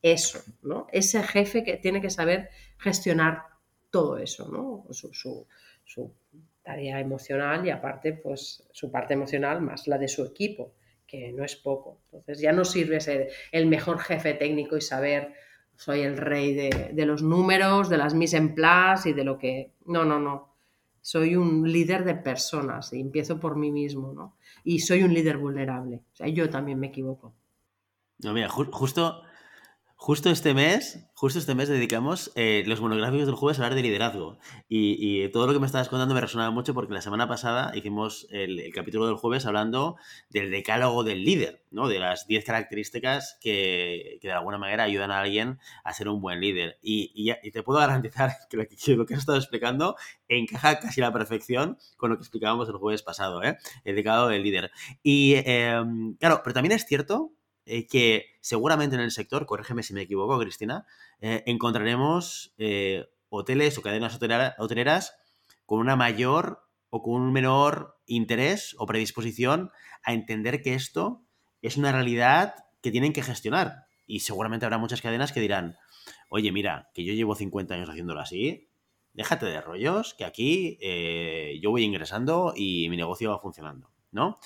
Eso, 0.00 0.38
¿no? 0.62 0.86
Ese 0.92 1.22
jefe 1.22 1.62
que 1.62 1.76
tiene 1.76 2.00
que 2.00 2.08
saber 2.08 2.48
gestionar 2.78 3.42
todo 3.90 4.16
eso, 4.16 4.48
¿no? 4.48 4.86
Su, 4.94 5.12
su, 5.12 5.46
su 5.84 6.14
tarea 6.62 7.00
emocional 7.00 7.66
y 7.66 7.70
aparte, 7.70 8.12
pues 8.12 8.62
su 8.72 8.90
parte 8.90 9.14
emocional 9.14 9.60
más 9.60 9.88
la 9.88 9.98
de 9.98 10.08
su 10.08 10.24
equipo 10.24 10.72
que 11.10 11.32
no 11.32 11.44
es 11.44 11.56
poco. 11.56 11.98
Entonces 12.12 12.40
ya 12.40 12.52
no 12.52 12.64
sirve 12.64 13.00
ser 13.00 13.30
el 13.50 13.66
mejor 13.66 13.98
jefe 13.98 14.34
técnico 14.34 14.76
y 14.76 14.80
saber 14.80 15.34
soy 15.74 16.00
el 16.00 16.16
rey 16.16 16.54
de, 16.54 17.06
los 17.06 17.22
números, 17.22 17.88
de 17.88 17.96
las 17.96 18.14
mise 18.14 18.36
en 18.36 18.54
place 18.54 19.10
y 19.10 19.12
de 19.14 19.24
lo 19.24 19.38
que... 19.38 19.72
No, 19.86 20.04
no, 20.04 20.20
no. 20.20 20.54
Soy 21.00 21.36
un 21.36 21.70
líder 21.72 22.04
de 22.04 22.14
personas 22.14 22.92
y 22.92 23.00
empiezo 23.00 23.40
por 23.40 23.56
mí 23.56 23.70
mismo, 23.70 24.12
¿no? 24.12 24.36
Y 24.62 24.80
soy 24.80 25.02
un 25.02 25.14
líder 25.14 25.38
vulnerable. 25.38 26.02
O 26.12 26.16
sea, 26.16 26.28
yo 26.28 26.50
también 26.50 26.78
me 26.78 26.88
equivoco. 26.88 27.32
No, 28.18 28.34
mira, 28.34 28.50
justo 28.50 29.22
Justo 30.02 30.30
este 30.30 30.54
mes, 30.54 31.06
justo 31.12 31.38
este 31.38 31.54
mes 31.54 31.68
dedicamos 31.68 32.32
eh, 32.34 32.62
los 32.66 32.80
monográficos 32.80 33.26
del 33.26 33.34
jueves 33.34 33.58
a 33.58 33.64
hablar 33.64 33.76
de 33.76 33.82
liderazgo. 33.82 34.38
Y, 34.66 35.28
todo 35.28 35.46
lo 35.46 35.52
que 35.52 35.58
me 35.58 35.66
estabas 35.66 35.90
contando 35.90 36.14
me 36.14 36.22
resonaba 36.22 36.50
mucho 36.50 36.72
porque 36.72 36.94
la 36.94 37.02
semana 37.02 37.28
pasada 37.28 37.76
hicimos 37.76 38.26
el, 38.30 38.72
capítulo 38.72 39.06
del 39.06 39.16
jueves 39.16 39.44
hablando 39.44 39.96
del 40.30 40.50
decálogo 40.50 41.04
del 41.04 41.22
líder, 41.22 41.66
¿no? 41.70 41.86
De 41.86 41.98
las 41.98 42.26
10 42.26 42.46
características 42.46 43.36
que, 43.42 44.18
de 44.22 44.32
alguna 44.32 44.56
manera 44.56 44.84
ayudan 44.84 45.10
a 45.10 45.20
alguien 45.20 45.58
a 45.84 45.92
ser 45.92 46.08
un 46.08 46.22
buen 46.22 46.40
líder. 46.40 46.78
Y, 46.80 47.30
te 47.52 47.62
puedo 47.62 47.78
garantizar 47.80 48.30
que 48.48 48.56
lo, 48.56 49.04
que 49.04 49.12
has 49.12 49.20
estado 49.20 49.36
explicando 49.36 49.96
encaja 50.28 50.80
casi 50.80 51.02
a 51.02 51.08
la 51.08 51.12
perfección 51.12 51.76
con 51.98 52.08
lo 52.08 52.16
que 52.16 52.22
explicábamos 52.22 52.70
el 52.70 52.76
jueves 52.76 53.02
pasado, 53.02 53.42
¿eh? 53.42 53.58
El 53.84 53.96
decálogo 53.96 54.28
del 54.30 54.42
líder. 54.44 54.70
Y 55.02 55.34
em, 55.44 56.14
claro, 56.14 56.40
pero 56.42 56.54
también 56.54 56.72
es 56.72 56.86
cierto 56.86 57.32
eh, 57.66 57.86
que 57.86 58.26
seguramente 58.40 58.96
en 58.96 59.02
el 59.02 59.10
sector, 59.10 59.46
corrígeme 59.46 59.82
si 59.82 59.92
me 59.92 60.02
equivoco, 60.02 60.38
Cristina, 60.38 60.86
eh, 61.20 61.42
encontraremos 61.46 62.54
eh, 62.58 63.06
hoteles 63.28 63.76
o 63.78 63.82
cadenas 63.82 64.18
hoteleras 64.58 65.14
con 65.66 65.78
una 65.78 65.96
mayor 65.96 66.64
o 66.88 67.02
con 67.02 67.20
un 67.20 67.32
menor 67.32 67.98
interés 68.06 68.74
o 68.78 68.86
predisposición 68.86 69.70
a 70.02 70.14
entender 70.14 70.62
que 70.62 70.74
esto 70.74 71.22
es 71.62 71.76
una 71.76 71.92
realidad 71.92 72.54
que 72.82 72.90
tienen 72.90 73.12
que 73.12 73.22
gestionar. 73.22 73.84
Y 74.06 74.20
seguramente 74.20 74.66
habrá 74.66 74.78
muchas 74.78 75.02
cadenas 75.02 75.30
que 75.30 75.40
dirán, 75.40 75.76
oye, 76.30 76.50
mira, 76.50 76.90
que 76.94 77.04
yo 77.04 77.12
llevo 77.12 77.36
50 77.36 77.74
años 77.74 77.88
haciéndolo 77.88 78.20
así, 78.20 78.68
déjate 79.12 79.46
de 79.46 79.60
rollos, 79.60 80.14
que 80.14 80.24
aquí 80.24 80.78
yo 81.60 81.70
voy 81.70 81.84
ingresando 81.84 82.52
y 82.56 82.88
mi 82.88 82.96
negocio 82.96 83.30
va 83.30 83.38
funcionando, 83.38 83.92
¿no? 84.10 84.38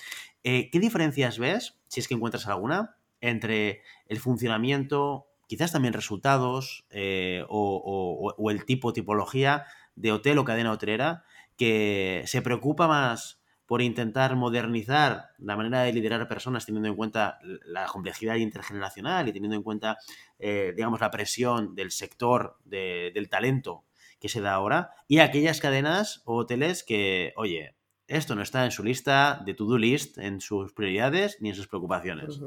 ¿Qué 0.42 0.68
diferencias 0.74 1.38
ves, 1.38 1.80
si 1.88 2.00
es 2.00 2.08
que 2.08 2.14
encuentras 2.14 2.46
alguna, 2.46 2.98
entre 3.28 3.82
el 4.06 4.18
funcionamiento, 4.18 5.26
quizás 5.46 5.72
también 5.72 5.94
resultados 5.94 6.86
eh, 6.90 7.44
o, 7.48 8.50
el 8.50 8.64
tipo, 8.64 8.92
tipología 8.92 9.64
de 9.94 10.12
hotel 10.12 10.38
o 10.38 10.44
cadena 10.44 10.72
hotelera 10.72 11.24
que 11.56 12.22
se 12.26 12.42
preocupa 12.42 12.88
más 12.88 13.40
por 13.66 13.80
intentar 13.80 14.36
modernizar 14.36 15.30
la 15.38 15.56
manera 15.56 15.82
de 15.82 15.92
liderar 15.92 16.28
personas 16.28 16.66
teniendo 16.66 16.88
en 16.88 16.96
cuenta 16.96 17.38
la 17.64 17.86
complejidad 17.86 18.34
intergeneracional 18.34 19.26
y 19.28 19.32
teniendo 19.32 19.56
en 19.56 19.62
cuenta, 19.62 19.96
eh, 20.38 20.74
digamos, 20.76 21.00
la 21.00 21.10
presión 21.10 21.74
del 21.74 21.90
sector 21.90 22.58
del 22.64 23.28
talento 23.30 23.84
que 24.20 24.28
se 24.28 24.42
da 24.42 24.52
ahora, 24.52 24.90
y 25.08 25.18
aquellas 25.18 25.60
cadenas 25.60 26.22
o 26.24 26.36
hoteles 26.36 26.82
que, 26.82 27.32
oye, 27.36 27.74
esto 28.06 28.34
no 28.34 28.42
está 28.42 28.64
en 28.64 28.70
su 28.70 28.84
lista 28.84 29.42
de 29.44 29.54
to-do 29.54 29.78
list, 29.78 30.18
en 30.18 30.40
sus 30.40 30.72
prioridades 30.72 31.38
ni 31.40 31.50
en 31.50 31.54
sus 31.54 31.68
preocupaciones. 31.68 32.38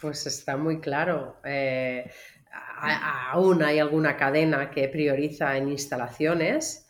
Pues 0.00 0.26
está 0.26 0.56
muy 0.56 0.80
claro. 0.80 1.40
Eh, 1.44 2.10
aún 3.30 3.62
hay 3.62 3.78
alguna 3.78 4.16
cadena 4.16 4.70
que 4.70 4.88
prioriza 4.88 5.56
en 5.56 5.70
instalaciones, 5.70 6.86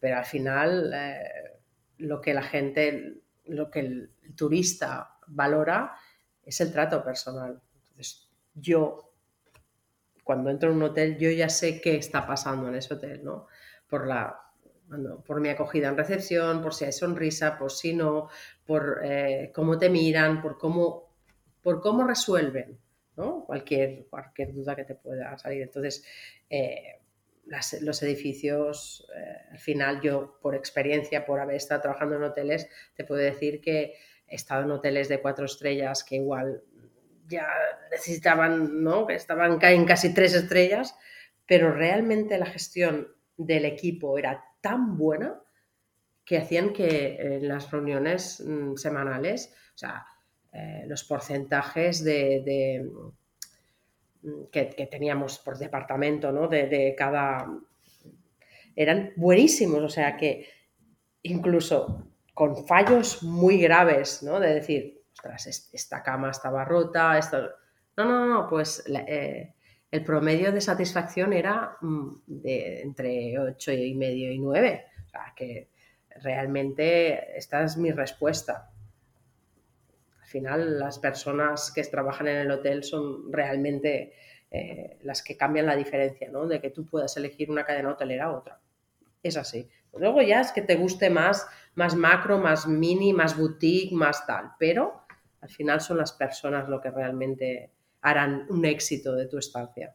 pero 0.00 0.16
al 0.16 0.24
final 0.24 0.92
eh, 0.94 1.60
lo 1.98 2.20
que 2.20 2.32
la 2.32 2.42
gente, 2.42 3.20
lo 3.44 3.70
que 3.70 3.80
el, 3.80 4.10
turista 4.34 5.18
valora 5.26 5.94
es 6.42 6.60
el 6.60 6.72
trato 6.72 7.04
personal. 7.04 7.60
Entonces, 7.74 8.30
yo, 8.54 9.12
cuando 10.24 10.50
entro 10.50 10.70
en 10.70 10.76
un 10.76 10.82
hotel, 10.84 11.18
yo 11.18 11.30
ya 11.30 11.48
sé 11.48 11.80
qué 11.80 11.96
está 11.96 12.26
pasando 12.26 12.68
en 12.68 12.76
ese 12.76 12.94
hotel, 12.94 13.22
¿no? 13.22 13.46
Por 13.88 14.06
la, 14.06 14.40
por 15.26 15.40
mi 15.40 15.50
acogida 15.50 15.88
en 15.88 15.96
recepción, 15.96 16.62
por 16.62 16.72
si 16.72 16.86
hay 16.86 16.92
sonrisa, 16.92 17.58
por 17.58 17.70
si 17.70 17.94
no, 17.94 18.28
por 18.64 19.00
eh, 19.02 19.52
cómo 19.54 19.78
te 19.78 19.90
miran, 19.90 20.40
por 20.40 20.58
cómo 20.58 21.05
por 21.66 21.80
cómo 21.80 22.06
resuelven 22.06 22.78
cualquier, 23.44 24.06
cualquier 24.08 24.54
duda 24.54 24.76
que 24.76 24.84
te 24.84 24.94
pueda 24.94 25.36
salir. 25.36 25.62
Entonces, 25.62 26.04
eh, 26.48 27.00
los 27.80 28.02
edificios, 28.04 29.04
eh, 29.12 29.48
al 29.50 29.58
final 29.58 30.00
yo 30.00 30.38
por 30.40 30.54
experiencia, 30.54 31.26
por 31.26 31.40
haber 31.40 31.56
estado 31.56 31.80
trabajando 31.80 32.14
en 32.14 32.22
hoteles, 32.22 32.68
te 32.94 33.02
puedo 33.02 33.20
decir 33.20 33.60
que 33.60 33.94
he 34.28 34.36
estado 34.36 34.62
en 34.62 34.70
hoteles 34.70 35.08
de 35.08 35.20
cuatro 35.20 35.44
estrellas 35.44 36.04
que 36.04 36.14
igual 36.14 36.62
ya 37.26 37.48
necesitaban, 37.90 38.84
¿no? 38.84 39.04
que 39.04 39.16
estaban 39.16 39.58
en 39.60 39.84
casi 39.86 40.14
tres 40.14 40.34
estrellas, 40.34 40.94
pero 41.46 41.72
realmente 41.72 42.38
la 42.38 42.46
gestión 42.46 43.08
del 43.36 43.64
equipo 43.64 44.16
era 44.18 44.44
tan 44.60 44.96
buena 44.96 45.42
que 46.24 46.38
hacían 46.38 46.72
que 46.72 47.16
en 47.18 47.48
las 47.48 47.72
reuniones 47.72 48.40
mm, 48.40 48.76
semanales, 48.76 49.52
o 49.74 49.78
sea, 49.78 50.06
eh, 50.58 50.84
los 50.86 51.04
porcentajes 51.04 52.02
de, 52.02 52.88
mm, 54.22 54.44
que, 54.50 54.88
teníamos 54.90 55.38
por 55.38 55.58
departamento, 55.58 56.32
¿no? 56.32 56.48
De, 56.48 56.94
cada... 56.96 57.46
eran 58.74 59.12
buenísimos, 59.16 59.82
o 59.82 59.88
sea 59.90 60.16
que 60.16 60.48
incluso 61.22 62.06
con 62.32 62.66
fallos 62.66 63.22
muy 63.22 63.58
graves, 63.60 64.22
¿no? 64.22 64.40
De 64.40 64.54
decir, 64.54 65.02
ostras, 65.12 65.70
esta 65.72 66.02
cama 66.02 66.30
estaba 66.30 66.64
rota, 66.64 67.18
esto... 67.18 67.50
No, 67.98 68.04
no, 68.06 68.26
no, 68.26 68.48
pues 68.48 68.82
eh, 68.88 69.54
el 69.90 70.04
promedio 70.04 70.52
de 70.52 70.60
satisfacción 70.62 71.34
era 71.34 71.76
mm, 71.82 72.14
de 72.26 72.80
entre 72.80 73.38
8 73.38 73.72
y 73.72 73.94
medio 73.94 74.32
y 74.32 74.38
9. 74.38 74.84
O 75.04 75.08
sea, 75.10 75.34
que 75.36 75.68
realmente 76.22 77.36
esta 77.36 77.62
es 77.62 77.76
mi 77.76 77.92
respuesta. 77.92 78.70
Al 80.26 80.30
final, 80.30 80.80
las 80.80 80.98
personas 80.98 81.70
que 81.72 81.84
trabajan 81.84 82.26
en 82.26 82.38
el 82.38 82.50
hotel 82.50 82.82
son 82.82 83.32
realmente 83.32 84.12
eh, 84.50 84.98
las 85.02 85.22
que 85.22 85.36
cambian 85.36 85.66
la 85.66 85.76
diferencia, 85.76 86.28
¿no? 86.32 86.48
De 86.48 86.60
que 86.60 86.70
tú 86.70 86.84
puedas 86.84 87.16
elegir 87.16 87.48
una 87.48 87.64
cadena 87.64 87.90
hotelera 87.90 88.24
a 88.24 88.36
otra. 88.36 88.60
Es 89.22 89.36
así. 89.36 89.70
Luego 89.96 90.20
ya 90.22 90.40
es 90.40 90.50
que 90.50 90.62
te 90.62 90.74
guste 90.74 91.10
más, 91.10 91.46
más 91.76 91.94
macro, 91.94 92.38
más 92.38 92.66
mini, 92.66 93.12
más 93.12 93.38
boutique, 93.38 93.94
más 93.94 94.26
tal. 94.26 94.50
Pero 94.58 95.06
al 95.42 95.48
final 95.48 95.80
son 95.80 95.98
las 95.98 96.10
personas 96.10 96.68
lo 96.68 96.80
que 96.80 96.90
realmente 96.90 97.70
harán 98.00 98.46
un 98.50 98.64
éxito 98.64 99.14
de 99.14 99.28
tu 99.28 99.38
estancia. 99.38 99.94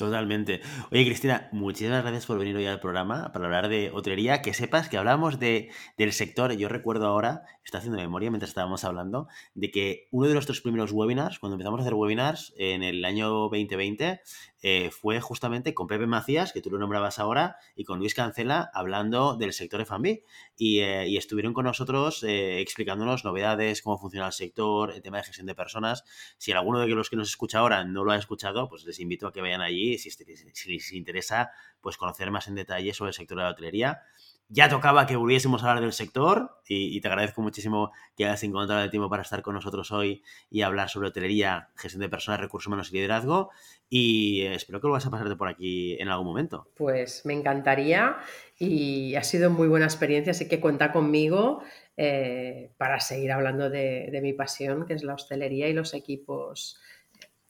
Totalmente. 0.00 0.62
Oye, 0.90 1.04
Cristina, 1.04 1.50
muchísimas 1.52 2.00
gracias 2.00 2.24
por 2.24 2.38
venir 2.38 2.56
hoy 2.56 2.64
al 2.64 2.80
programa 2.80 3.32
para 3.32 3.44
hablar 3.44 3.68
de 3.68 3.90
hotelería. 3.92 4.40
Que 4.40 4.54
sepas 4.54 4.88
que 4.88 4.96
hablamos 4.96 5.38
de, 5.38 5.68
del 5.98 6.14
sector. 6.14 6.52
Yo 6.54 6.70
recuerdo 6.70 7.06
ahora, 7.06 7.42
está 7.62 7.76
haciendo 7.76 7.98
memoria 7.98 8.30
mientras 8.30 8.48
estábamos 8.48 8.82
hablando, 8.84 9.28
de 9.52 9.70
que 9.70 10.08
uno 10.10 10.26
de 10.26 10.32
nuestros 10.32 10.62
primeros 10.62 10.92
webinars, 10.92 11.38
cuando 11.38 11.56
empezamos 11.56 11.80
a 11.80 11.82
hacer 11.82 11.92
webinars 11.92 12.54
en 12.56 12.82
el 12.82 13.04
año 13.04 13.28
2020, 13.28 14.22
eh, 14.62 14.90
fue 14.90 15.20
justamente 15.20 15.74
con 15.74 15.86
Pepe 15.86 16.06
Macías, 16.06 16.52
que 16.52 16.60
tú 16.60 16.70
lo 16.70 16.78
nombrabas 16.78 17.18
ahora, 17.18 17.56
y 17.74 17.84
con 17.84 17.98
Luis 17.98 18.14
Cancela 18.14 18.70
hablando 18.74 19.36
del 19.36 19.52
sector 19.52 19.80
F&B. 19.80 20.24
Y, 20.56 20.80
eh, 20.80 21.08
y, 21.08 21.16
estuvieron 21.16 21.54
con 21.54 21.64
nosotros 21.64 22.22
eh, 22.22 22.60
explicándonos 22.60 23.24
novedades, 23.24 23.82
cómo 23.82 23.98
funciona 23.98 24.26
el 24.26 24.32
sector, 24.32 24.92
el 24.92 25.02
tema 25.02 25.18
de 25.18 25.24
gestión 25.24 25.46
de 25.46 25.54
personas. 25.54 26.04
Si 26.38 26.52
alguno 26.52 26.80
de 26.80 26.88
los 26.88 27.08
que 27.08 27.16
nos 27.16 27.28
escucha 27.30 27.60
ahora 27.60 27.84
no 27.84 28.04
lo 28.04 28.12
ha 28.12 28.16
escuchado, 28.16 28.68
pues 28.68 28.84
les 28.84 29.00
invito 29.00 29.26
a 29.26 29.32
que 29.32 29.40
vayan 29.40 29.62
allí 29.62 29.98
si, 29.98 30.10
si 30.10 30.72
les 30.72 30.92
interesa 30.92 31.50
pues 31.80 31.96
conocer 31.96 32.30
más 32.30 32.48
en 32.48 32.54
detalle 32.54 32.92
sobre 32.92 33.10
el 33.10 33.14
sector 33.14 33.38
de 33.38 33.44
la 33.44 33.50
hotelería 33.50 34.02
ya 34.52 34.68
tocaba 34.68 35.06
que 35.06 35.14
volviésemos 35.14 35.62
a 35.62 35.68
hablar 35.68 35.82
del 35.82 35.92
sector 35.92 36.56
y, 36.66 37.00
te 37.00 37.06
agradezco 37.06 37.40
muchísimo 37.40 37.92
que 38.16 38.24
hayas 38.24 38.42
encontrado 38.42 38.82
el 38.82 38.90
tiempo 38.90 39.08
para 39.08 39.22
estar 39.22 39.42
con 39.42 39.54
nosotros 39.54 39.92
hoy 39.92 40.24
y 40.50 40.62
hablar 40.62 40.88
sobre 40.88 41.08
hotelería, 41.08 41.68
gestión 41.76 42.00
de 42.00 42.08
personas, 42.08 42.40
recursos 42.40 42.66
humanos 42.66 42.90
y 42.90 42.96
liderazgo. 42.96 43.50
Y 43.88 44.42
espero 44.42 44.80
que 44.80 44.88
lo 44.88 44.92
vas 44.92 45.06
a 45.06 45.10
pasarte 45.10 45.36
por 45.36 45.48
aquí 45.48 45.96
en 46.00 46.08
algún 46.08 46.26
momento. 46.26 46.68
Pues 46.76 47.24
me 47.24 47.32
encantaría 47.32 48.16
y 48.58 49.14
ha 49.14 49.22
sido 49.22 49.50
muy 49.50 49.68
buena 49.68 49.86
experiencia, 49.86 50.32
así 50.32 50.48
que 50.48 50.60
cuenta 50.60 50.90
conmigo 50.90 51.62
eh, 51.96 52.72
para 52.76 52.98
seguir 52.98 53.30
hablando 53.30 53.70
de, 53.70 54.08
de 54.10 54.20
mi 54.20 54.32
pasión, 54.32 54.84
que 54.84 54.94
es 54.94 55.04
la 55.04 55.14
hostelería 55.14 55.68
y 55.68 55.74
los 55.74 55.94
equipos 55.94 56.80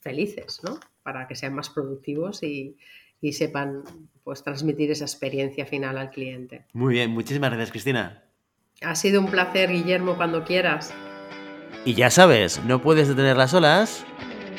felices, 0.01 0.61
¿no? 0.63 0.79
Para 1.03 1.27
que 1.27 1.35
sean 1.35 1.55
más 1.55 1.71
productivos 1.71 2.43
y, 2.43 2.77
y 3.21 3.33
sepan 3.33 3.83
pues 4.25 4.43
transmitir 4.43 4.91
esa 4.91 5.05
experiencia 5.05 5.67
final 5.67 5.99
al 5.99 6.11
cliente. 6.11 6.65
Muy 6.73 6.95
bien, 6.95 7.11
muchísimas 7.11 7.51
gracias 7.51 7.71
Cristina. 7.71 8.25
Ha 8.83 8.95
sido 8.95 9.21
un 9.21 9.31
placer, 9.31 9.71
Guillermo, 9.71 10.17
cuando 10.17 10.45
quieras. 10.45 10.93
Y 11.85 11.95
ya 11.95 12.11
sabes, 12.11 12.63
no 12.65 12.83
puedes 12.83 13.09
detener 13.09 13.37
las 13.37 13.55
olas, 13.55 14.05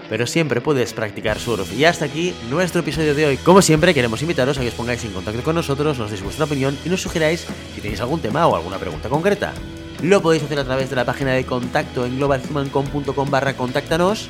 pero 0.09 0.27
siempre 0.27 0.61
puedes 0.61 0.93
practicar 0.93 1.39
surf. 1.39 1.71
Y 1.73 1.85
hasta 1.85 2.05
aquí 2.05 2.33
nuestro 2.49 2.81
episodio 2.81 3.15
de 3.15 3.25
hoy. 3.25 3.37
Como 3.37 3.61
siempre, 3.61 3.93
queremos 3.93 4.21
invitaros 4.21 4.57
a 4.57 4.61
que 4.61 4.67
os 4.67 4.73
pongáis 4.73 5.03
en 5.05 5.13
contacto 5.13 5.43
con 5.43 5.55
nosotros, 5.55 5.97
nos 5.97 6.09
deis 6.09 6.23
vuestra 6.23 6.45
opinión 6.45 6.77
y 6.85 6.89
nos 6.89 7.01
sugeráis 7.01 7.47
si 7.73 7.81
tenéis 7.81 8.01
algún 8.01 8.21
tema 8.21 8.47
o 8.47 8.55
alguna 8.55 8.77
pregunta 8.77 9.09
concreta. 9.09 9.53
Lo 10.03 10.21
podéis 10.21 10.43
hacer 10.43 10.59
a 10.59 10.65
través 10.65 10.89
de 10.89 10.95
la 10.95 11.05
página 11.05 11.31
de 11.33 11.45
contacto 11.45 12.05
en 12.05 12.17
globalhumancom.com 12.17 13.29
barra 13.29 13.55
contáctanos 13.55 14.29